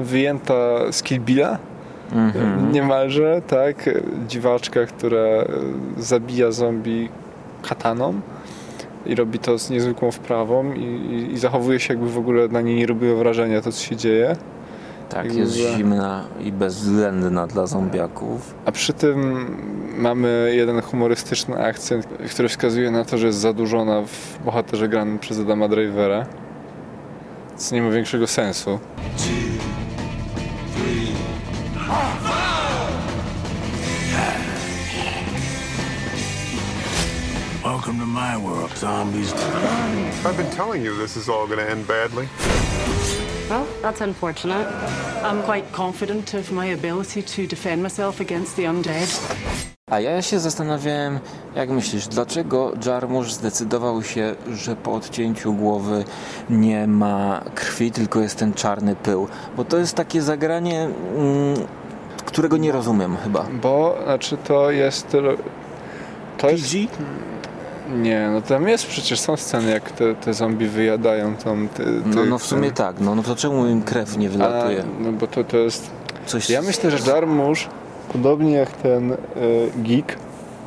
wyjęta 0.00 0.54
z 0.92 1.02
Kill 1.02 1.20
Billa, 1.20 1.58
Mhm. 2.12 2.72
niemalże, 2.72 3.42
tak, 3.46 3.90
dziwaczka, 4.28 4.86
która 4.86 5.18
e, 5.18 5.46
zabija 5.98 6.50
zombie 6.50 7.08
kataną 7.68 8.20
i 9.06 9.14
robi 9.14 9.38
to 9.38 9.58
z 9.58 9.70
niezwykłą 9.70 10.10
wprawą 10.10 10.72
i, 10.74 10.80
i, 10.84 11.32
i 11.32 11.38
zachowuje 11.38 11.80
się 11.80 11.94
jakby 11.94 12.10
w 12.10 12.18
ogóle 12.18 12.48
na 12.48 12.60
niej 12.60 12.76
nie 12.76 12.86
robiło 12.86 13.16
wrażenia 13.16 13.60
to, 13.60 13.72
co 13.72 13.84
się 13.84 13.96
dzieje. 13.96 14.36
Tak, 15.08 15.34
jest 15.34 15.52
że- 15.54 15.76
zimna 15.76 16.24
i 16.40 16.52
bezwzględna 16.52 17.46
dla 17.46 17.66
zombiaków. 17.66 18.54
A 18.64 18.72
przy 18.72 18.92
tym 18.92 19.46
mamy 19.98 20.52
jeden 20.54 20.80
humorystyczny 20.82 21.64
akcent, 21.64 22.08
który 22.30 22.48
wskazuje 22.48 22.90
na 22.90 23.04
to, 23.04 23.18
że 23.18 23.26
jest 23.26 23.38
zadłużona 23.38 24.02
w 24.02 24.44
bohaterze 24.44 24.88
granym 24.88 25.18
przez 25.18 25.38
Adama 25.40 25.68
Drivera. 25.68 26.26
Co 27.56 27.74
nie 27.74 27.82
ma 27.82 27.90
większego 27.90 28.26
sensu. 28.26 28.78
Welcome 37.64 37.98
to 37.98 38.06
my 38.06 38.38
world, 38.38 38.70
zombies. 38.76 39.32
I've 40.24 40.36
been 40.36 40.50
telling 40.50 40.82
you 40.84 40.96
this 40.96 41.16
is 41.16 41.28
all 41.28 41.46
to 41.48 41.56
end 41.60 41.86
badly. 41.86 42.28
Well, 43.50 43.64
that's 43.82 44.00
unfortunate. 44.00 44.66
I'm 45.22 45.42
quite 45.42 45.72
confident 45.72 46.34
of 46.34 46.52
my 46.52 46.66
ability 46.66 47.22
to 47.22 47.46
defend 47.46 47.82
myself 47.82 48.20
against 48.20 48.56
the 48.56 48.70
undead. 48.70 49.08
A 49.90 50.00
ja 50.00 50.22
się 50.22 50.40
zastanawiałem, 50.40 51.18
jak 51.54 51.70
myślisz, 51.70 52.06
dlaczego 52.08 52.72
Jarmusz 52.86 53.32
zdecydował 53.32 54.02
się, 54.02 54.34
że 54.52 54.76
po 54.76 54.94
odcięciu 54.94 55.54
głowy 55.54 56.04
nie 56.50 56.86
ma 56.86 57.44
krwi, 57.54 57.90
tylko 57.90 58.20
jest 58.20 58.36
ten 58.36 58.54
czarny 58.54 58.96
pył? 58.96 59.28
Bo 59.56 59.64
to 59.64 59.78
jest 59.78 59.94
takie 59.94 60.22
zagranie, 60.22 60.82
mm, 60.82 61.56
którego 62.24 62.56
nie 62.56 62.72
rozumiem 62.72 63.16
chyba. 63.16 63.46
Bo, 63.62 63.98
znaczy 64.04 64.36
to 64.36 64.70
jest... 64.70 65.16
To 66.38 66.50
jest... 66.50 66.62
PG? 66.64 66.88
Nie, 67.96 68.28
no 68.32 68.40
tam 68.42 68.68
jest 68.68 68.86
przecież 68.86 69.20
są 69.20 69.36
sceny, 69.36 69.70
jak 69.70 69.90
te, 69.90 70.14
te 70.14 70.34
zombie 70.34 70.66
wyjadają 70.66 71.34
tam... 71.36 71.68
Te, 71.68 71.82
No, 72.06 72.24
no 72.24 72.38
w 72.38 72.44
sumie 72.44 72.70
tak, 72.72 73.00
no, 73.00 73.14
no 73.14 73.22
to 73.22 73.36
czemu 73.36 73.66
im 73.66 73.82
krew 73.82 74.16
nie 74.16 74.28
wylatuje? 74.28 74.80
A, 74.82 75.02
no 75.02 75.12
bo 75.12 75.26
to, 75.26 75.44
to 75.44 75.56
jest... 75.56 75.90
Coś... 76.26 76.50
Ja 76.50 76.62
myślę, 76.62 76.90
że 76.90 77.10
Jarmusz, 77.10 77.68
podobnie 78.12 78.52
jak 78.52 78.72
ten 78.72 79.12
e, 79.12 79.16
geek, 79.76 80.16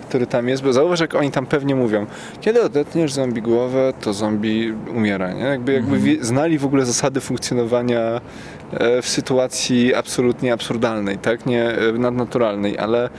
który 0.09 0.27
tam 0.27 0.47
jest, 0.49 0.63
bo 0.63 0.73
zauważ, 0.73 0.99
jak 0.99 1.15
oni 1.15 1.31
tam 1.31 1.45
pewnie 1.45 1.75
mówią, 1.75 2.05
kiedy 2.41 2.61
odetniesz 2.63 3.13
zombie 3.13 3.41
głowę, 3.41 3.93
to 4.01 4.13
zombie 4.13 4.73
umiera, 4.95 5.33
nie? 5.33 5.43
Jakby, 5.43 5.73
jakby 5.73 5.95
Mhm. 5.95 6.23
znali 6.25 6.57
w 6.57 6.65
ogóle 6.65 6.85
zasady 6.85 7.19
funkcjonowania 7.21 8.21
e, 8.71 9.01
w 9.01 9.07
sytuacji 9.09 9.95
absolutnie 9.95 10.53
absurdalnej, 10.53 11.17
tak? 11.17 11.45
Nie 11.45 11.63
e, 11.69 11.91
nadnaturalnej, 11.91 12.79
ale 12.79 13.09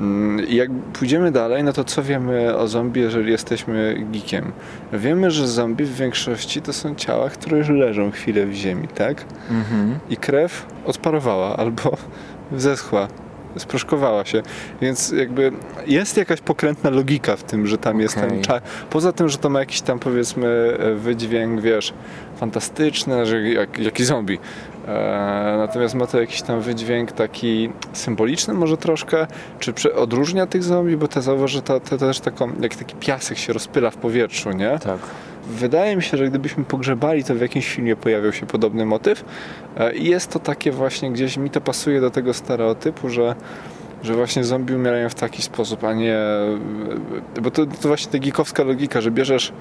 mm, 0.00 0.46
jak 0.48 0.70
pójdziemy 0.92 1.32
dalej, 1.32 1.64
no 1.64 1.72
to 1.72 1.84
co 1.84 2.02
wiemy 2.02 2.56
o 2.56 2.68
zombie, 2.68 3.00
jeżeli 3.00 3.30
jesteśmy 3.30 4.06
geekiem? 4.12 4.52
Wiemy, 4.92 5.30
że 5.30 5.48
zombie 5.48 5.84
w 5.84 5.94
większości 5.96 6.62
to 6.62 6.72
są 6.72 6.94
ciała, 6.94 7.30
które 7.30 7.58
już 7.58 7.68
leżą 7.68 8.10
chwilę 8.10 8.46
w 8.46 8.52
ziemi, 8.54 8.88
tak? 8.88 9.24
Mhm. 9.50 9.98
i 10.10 10.16
krew 10.16 10.66
odparowała 10.86 11.56
albo 11.56 11.96
zeschła. 12.56 13.08
sproszkowała 13.56 14.24
się. 14.24 14.42
Więc 14.80 15.10
jakby 15.12 15.52
jest 15.86 16.16
jakaś 16.16 16.40
pokrętna 16.40 16.90
logika 16.90 17.36
w 17.36 17.42
tym, 17.42 17.66
że 17.66 17.78
tam 17.78 18.00
jest 18.00 18.16
Okej. 18.16 18.30
ten 18.30 18.42
czar. 18.42 18.62
Poza 18.90 19.12
tym, 19.12 19.28
że 19.28 19.38
to 19.38 19.50
ma 19.50 19.60
jakiś 19.60 19.80
tam 19.80 19.98
powiedzmy 19.98 20.76
e, 20.78 20.94
wydźwięk, 20.94 21.60
wiesz, 21.60 21.92
fantastyczny, 22.36 23.26
że 23.26 23.42
jak, 23.42 23.78
jaki 23.78 24.04
zombie. 24.04 24.38
E, 24.88 25.54
natomiast 25.58 25.94
ma 25.94 26.06
to 26.06 26.20
jakiś 26.20 26.42
tam 26.42 26.60
wydźwięk 26.60 27.12
taki 27.12 27.70
symboliczny 27.92 28.54
może 28.54 28.76
troszkę, 28.76 29.26
czy 29.58 29.94
odróżnia 29.94 30.46
tych 30.46 30.62
zombie, 30.62 30.96
bo 30.96 31.08
te 31.08 31.22
zauważ, 31.22 31.50
że 31.50 31.62
to, 31.62 31.80
to 31.80 31.98
też 31.98 32.20
taką, 32.20 32.52
jak 32.60 32.74
taki 32.74 32.94
piasek 32.94 33.38
się 33.38 33.52
rozpyla 33.52 33.90
w 33.90 33.96
powietrzu, 33.96 34.50
nie? 34.50 34.78
Tak. 34.78 34.98
Wydaje 35.46 35.96
mi 35.96 36.02
się, 36.02 36.16
że 36.16 36.28
gdybyśmy 36.28 36.64
pogrzebali, 36.64 37.24
to 37.24 37.34
w 37.34 37.40
jakimś 37.40 37.68
filmie 37.68 37.96
pojawiał 37.96 38.32
się 38.32 38.46
podobny 38.46 38.86
motyw. 38.86 39.24
E, 39.76 39.94
I 39.94 40.04
jest 40.04 40.30
to 40.30 40.38
takie 40.38 40.72
właśnie 40.72 41.12
gdzieś, 41.12 41.36
mi 41.36 41.50
to 41.50 41.60
pasuje 41.60 42.00
do 42.00 42.10
tego 42.10 42.34
stereotypu, 42.34 43.08
że, 43.08 43.34
że 44.02 44.14
właśnie 44.14 44.44
zombie 44.44 44.74
umierają 44.74 45.08
w 45.08 45.14
taki 45.14 45.42
sposób, 45.42 45.84
a 45.84 45.92
nie. 45.92 46.18
Bo 47.42 47.50
to, 47.50 47.66
to 47.66 47.88
właśnie 47.88 48.12
ta 48.12 48.18
geekowska 48.18 48.62
logika, 48.62 49.00
że 49.00 49.10
bierzesz. 49.10 49.52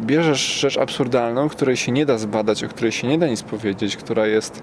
Bierzesz 0.00 0.60
rzecz 0.60 0.78
absurdalną, 0.78 1.48
której 1.48 1.76
się 1.76 1.92
nie 1.92 2.06
da 2.06 2.18
zbadać, 2.18 2.64
o 2.64 2.68
której 2.68 2.92
się 2.92 3.08
nie 3.08 3.18
da 3.18 3.26
nic 3.26 3.42
powiedzieć, 3.42 3.96
która 3.96 4.26
jest 4.26 4.62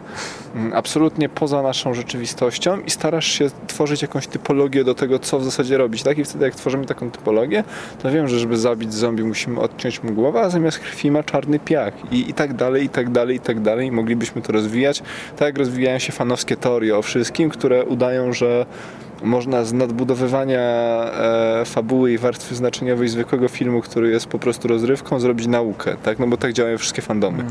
mm, 0.55 0.73
absolutnie 0.73 1.29
poza 1.29 1.61
naszą 1.61 1.93
rzeczywistością 1.93 2.79
i 2.79 2.89
starasz 2.89 3.27
się 3.27 3.49
tworzyć 3.67 4.01
jakąś 4.01 4.27
typologię 4.27 4.83
do 4.83 4.95
tego, 4.95 5.19
co 5.19 5.39
w 5.39 5.43
zasadzie 5.43 5.77
robić. 5.77 6.03
Tak? 6.03 6.17
I 6.17 6.23
wtedy 6.23 6.45
jak 6.45 6.55
tworzymy 6.55 6.85
taką 6.85 7.11
typologię, 7.11 7.63
to 8.01 8.11
wiem, 8.11 8.27
że 8.27 8.39
żeby 8.39 8.57
zabić 8.57 8.93
zombie 8.93 9.23
musimy 9.23 9.59
odciąć 9.59 10.03
mu 10.03 10.11
głowę, 10.11 10.41
a 10.41 10.49
zamiast 10.49 10.79
krwi 10.79 11.11
ma 11.11 11.23
czarny 11.23 11.59
piach 11.59 11.93
i, 12.11 12.29
i 12.29 12.33
tak 12.33 12.53
dalej, 12.53 12.83
i 12.83 12.89
tak 12.89 13.09
dalej, 13.09 13.35
i 13.35 13.39
tak 13.39 13.59
dalej. 13.59 13.87
I 13.87 13.91
moglibyśmy 13.91 14.41
to 14.41 14.51
rozwijać, 14.51 15.03
tak 15.37 15.41
jak 15.41 15.57
rozwijają 15.57 15.99
się 15.99 16.11
fanowskie 16.11 16.57
teorie 16.57 16.97
o 16.97 17.01
wszystkim, 17.01 17.49
które 17.49 17.85
udają, 17.85 18.33
że 18.33 18.65
można 19.23 19.65
z 19.65 19.73
nadbudowywania 19.73 20.59
e, 20.59 21.65
fabuły 21.65 22.11
i 22.11 22.17
warstwy 22.17 22.55
znaczeniowej 22.55 23.07
zwykłego 23.07 23.47
filmu, 23.47 23.81
który 23.81 24.09
jest 24.09 24.27
po 24.27 24.39
prostu 24.39 24.67
rozrywką, 24.67 25.19
zrobić 25.19 25.47
naukę, 25.47 25.95
tak? 26.03 26.19
No 26.19 26.27
bo 26.27 26.37
tak 26.37 26.53
działają 26.53 26.77
wszystkie 26.77 27.01
fandomy. 27.01 27.43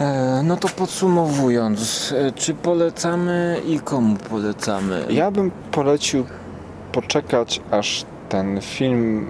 E, 0.00 0.42
no 0.44 0.56
to 0.56 0.68
podsumowując, 0.68 2.14
e, 2.18 2.32
czy 2.32 2.54
polecamy 2.54 3.60
i 3.66 3.80
komu 3.80 4.16
polecamy? 4.16 5.04
Ja 5.10 5.30
bym 5.30 5.50
polecił 5.70 6.26
poczekać, 6.92 7.60
aż 7.70 8.04
ten 8.28 8.60
film 8.60 9.26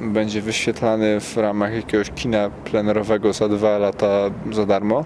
będzie 0.00 0.42
wyświetlany 0.42 1.20
w 1.20 1.36
ramach 1.36 1.74
jakiegoś 1.74 2.10
kina 2.10 2.50
plenerowego 2.64 3.32
za 3.32 3.48
dwa 3.48 3.78
lata 3.78 4.08
za 4.52 4.66
darmo, 4.66 5.04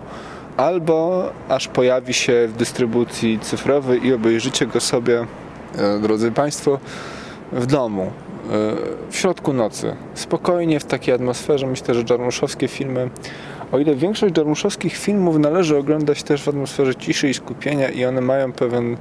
albo 0.59 1.31
aż 1.49 1.69
pojawi 1.69 2.15
się 2.15 2.49
w 2.49 2.57
dystrybucji 2.57 3.39
cyfrowej 3.39 4.07
i 4.07 4.13
obejrzycie 4.13 4.67
go 4.67 4.81
sobie, 4.81 5.27
e, 5.79 5.99
drodzy 5.99 6.33
Państwo, 6.33 6.79
w 7.53 7.67
domu, 7.67 8.03
e, 8.03 8.11
w 9.11 9.17
środku 9.17 9.53
nocy. 9.53 9.97
Spokojnie, 10.15 10.81
w 10.81 10.85
takiej 10.85 11.15
atmosferze. 11.15 11.67
Myślę, 11.67 11.95
że 11.95 12.05
Jarmuszowskie 12.11 12.69
filmy, 12.69 13.11
o 13.73 13.79
ile 13.79 13.95
większość 13.95 14.39
Jarmuszowskich 14.39 14.97
filmów 14.97 15.39
należy 15.39 15.77
oglądać 15.77 16.23
też 16.23 16.43
w 16.43 16.49
atmosferze 16.49 16.95
ciszy 16.95 17.29
i 17.29 17.35
skupienia 17.35 17.89
i 17.89 18.05
one 18.05 18.21
mają 18.21 18.53
pewien 18.53 18.97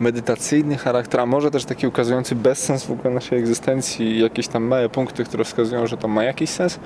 medytacyjny 0.00 0.76
charakter, 0.76 1.20
a 1.20 1.26
może 1.26 1.50
też 1.50 1.64
taki 1.64 1.86
ukazujący 1.86 2.34
bezsens 2.34 2.84
w 2.84 2.90
ogóle 2.90 3.14
naszej 3.14 3.38
egzystencji 3.38 4.20
jakieś 4.20 4.48
tam 4.48 4.64
małe 4.64 4.88
punkty, 4.88 5.24
które 5.24 5.44
wskazują, 5.44 5.86
że 5.86 5.96
to 5.96 6.08
ma 6.08 6.24
jakiś 6.24 6.50
sens. 6.50 6.78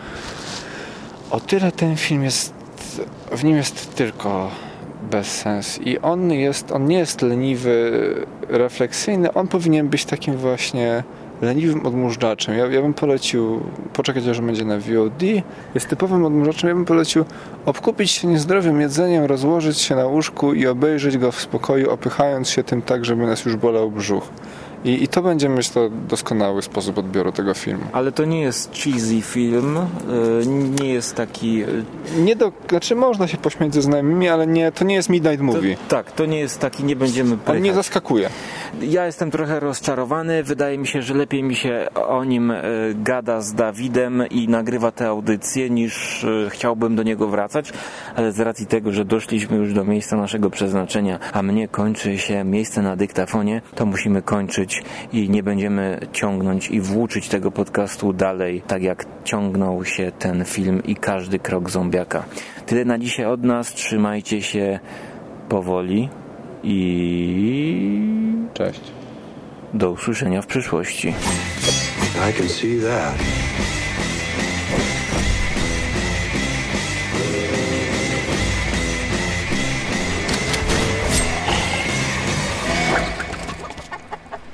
O 1.31 1.40
tyle 1.40 1.73
ten 1.73 1.97
film 1.97 2.25
jest, 2.25 2.58
w 3.32 3.44
nim 3.44 3.56
jest 3.56 3.94
tylko 3.94 4.50
bezsens 5.11 5.78
i 5.84 5.98
on 5.98 6.32
jest, 6.32 6.72
on 6.72 6.87
nie 6.87 6.98
jest 6.98 7.22
leniwy, 7.22 7.90
refleksyjny, 8.48 9.32
on 9.32 9.48
powinien 9.48 9.88
być 9.88 10.04
takim 10.04 10.37
właśnie 10.37 11.02
leniwym 11.42 11.87
odmurzaczaczem. 11.87 12.58
Ja, 12.58 12.66
ja 12.66 12.82
bym 12.82 12.94
polecił 12.94 13.61
poczekać, 13.92 14.26
aż 14.26 14.40
będzie 14.40 14.64
na 14.64 14.78
VOD. 14.78 15.22
Jest 15.74 15.88
typowym 15.88 16.24
odmurzaczem. 16.24 16.68
Ja 16.68 16.74
bym 16.74 16.84
polecił 16.84 17.24
obkupić 17.66 18.11
się 18.11 18.28
niezdrowym 18.28 18.80
jedzeniem, 18.80 19.24
rozłożyć 19.24 19.78
się 19.78 19.96
na 19.96 20.06
łóżku 20.06 20.54
i 20.54 20.66
obejrzeć 20.66 21.18
go 21.18 21.32
w 21.32 21.40
spokoju, 21.40 21.90
opychając 21.90 22.50
się 22.50 22.64
tym 22.64 22.82
tak, 22.82 23.04
żeby 23.04 23.26
nas 23.26 23.44
już 23.44 23.56
bolał 23.56 23.90
brzuch. 23.90 24.28
I, 24.85 25.03
I 25.03 25.09
to 25.09 25.23
będzie, 25.23 25.49
myślę, 25.49 25.91
doskonały 26.09 26.62
sposób 26.62 26.99
odbioru 26.99 27.33
tego 27.33 27.55
filmu. 27.55 27.85
Ale 27.93 28.12
to 28.12 28.25
nie 28.25 28.41
jest 28.41 28.73
cheesy 28.77 29.23
film, 29.23 29.77
e, 29.77 29.87
nie 30.83 30.88
jest 30.93 31.14
taki... 31.14 31.62
e, 31.62 31.67
Nie 32.19 32.37
do, 32.37 32.53
znaczy 32.69 32.95
można 32.95 33.29
się 33.29 33.37
pośmiać 33.37 33.75
ze 33.75 33.83
znajomymi, 33.83 34.29
ale 34.29 34.47
nie, 34.47 34.73
to 34.73 34.85
nie 34.85 34.95
jest 34.95 35.09
Midnight 35.09 35.38
To, 35.38 35.45
Movie. 35.45 35.77
tak, 35.88 36.12
to 36.12 36.27
nie 36.27 36.38
jest 36.38 36.59
taki, 36.61 36.85
nie 36.85 36.97
będziemy 36.97 37.37
On 37.47 37.62
nie 37.62 37.75
zaskakuje. 37.75 38.29
Ja 38.83 39.07
jestem 39.07 39.31
trochę 39.31 39.61
rozczarowany. 39.61 40.43
Wydaje 40.43 40.79
mi 40.79 40.87
się, 40.87 41.03
że 41.03 41.14
lepiej 41.14 41.43
mi 41.43 41.55
się 41.55 41.87
o 41.95 42.25
nim 42.25 42.51
e, 42.51 42.62
gada 42.95 43.41
z 43.41 43.55
Dawidem 43.55 44.23
i 44.31 44.49
nagrywa 44.49 44.91
te 44.93 45.07
audycje, 45.09 45.71
niż 45.71 46.27
chciałbym 46.49 46.97
do 46.97 47.03
niego 47.03 47.29
wracać. 47.29 47.73
Ale 48.17 48.33
z 48.33 48.41
racji 48.41 48.67
tego, 48.67 48.93
że 48.93 49.05
doszliśmy 49.05 49.57
już 49.57 49.75
do 49.75 49.85
miejsca 49.85 50.17
naszego 50.17 50.51
przeznaczenia, 50.51 51.19
a 51.33 51.43
mnie 51.43 51.69
kończy 51.69 52.19
się 52.19 52.45
miejsce 52.45 52.83
na 52.83 52.97
dyktafonie, 52.97 53.62
to 53.75 53.87
musimy 53.87 54.23
kończyć 54.23 54.67
i 55.12 55.31
nie 55.31 55.42
będziemy 55.42 56.00
ciągnąć 56.12 56.70
i 56.70 56.81
włóczyć 56.81 57.28
tego 57.28 57.50
podcastu 57.50 58.12
dalej, 58.12 58.62
tak 58.66 58.83
jak 58.83 59.07
ciągnął 59.24 59.85
się 59.85 60.12
ten 60.18 60.44
film 60.44 60.83
i 60.87 60.96
każdy 60.96 61.38
krok 61.38 61.70
zombiaka. 61.70 62.24
Tyle 62.66 62.85
na 62.85 62.98
dzisiaj 62.98 63.26
od 63.26 63.44
nas. 63.44 63.74
Trzymajcie 63.74 64.42
się 64.42 64.78
powoli 65.48 66.09
i 66.62 66.78
Cześć. 68.54 68.81
do 69.74 69.90
usłyszenia 69.90 70.42
w 70.42 70.46
przyszłości. 70.46 71.09
I 71.09 72.33
can 72.33 72.48
see 72.48 72.81
that. 72.81 73.14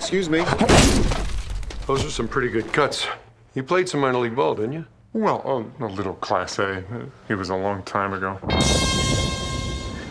Excuse 0.05 0.29
me. 0.29 0.45
Those 1.87 2.05
are 2.05 2.11
some 2.11 2.29
pretty 2.29 2.51
good 2.51 2.71
cuts. 2.75 3.07
You 3.55 3.63
played 3.63 3.89
some 3.89 4.03
minor 4.03 4.19
league 4.19 4.37
ball, 4.37 4.55
didn't 4.55 4.75
you? 4.75 4.85
Well, 5.15 5.41
oh, 5.47 5.65
a 5.81 5.87
little 5.87 6.13
Class 6.13 6.59
A. 6.59 6.85
It 7.31 7.37
was 7.37 7.49
a 7.49 7.57
long 7.57 7.83
time 7.85 8.13
ago. 8.13 8.39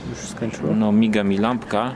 Już 0.10 0.17
skończyło? 0.17 0.75
No, 0.75 0.91
miga 0.91 1.23
mi 1.23 1.38
lampka. 1.38 1.93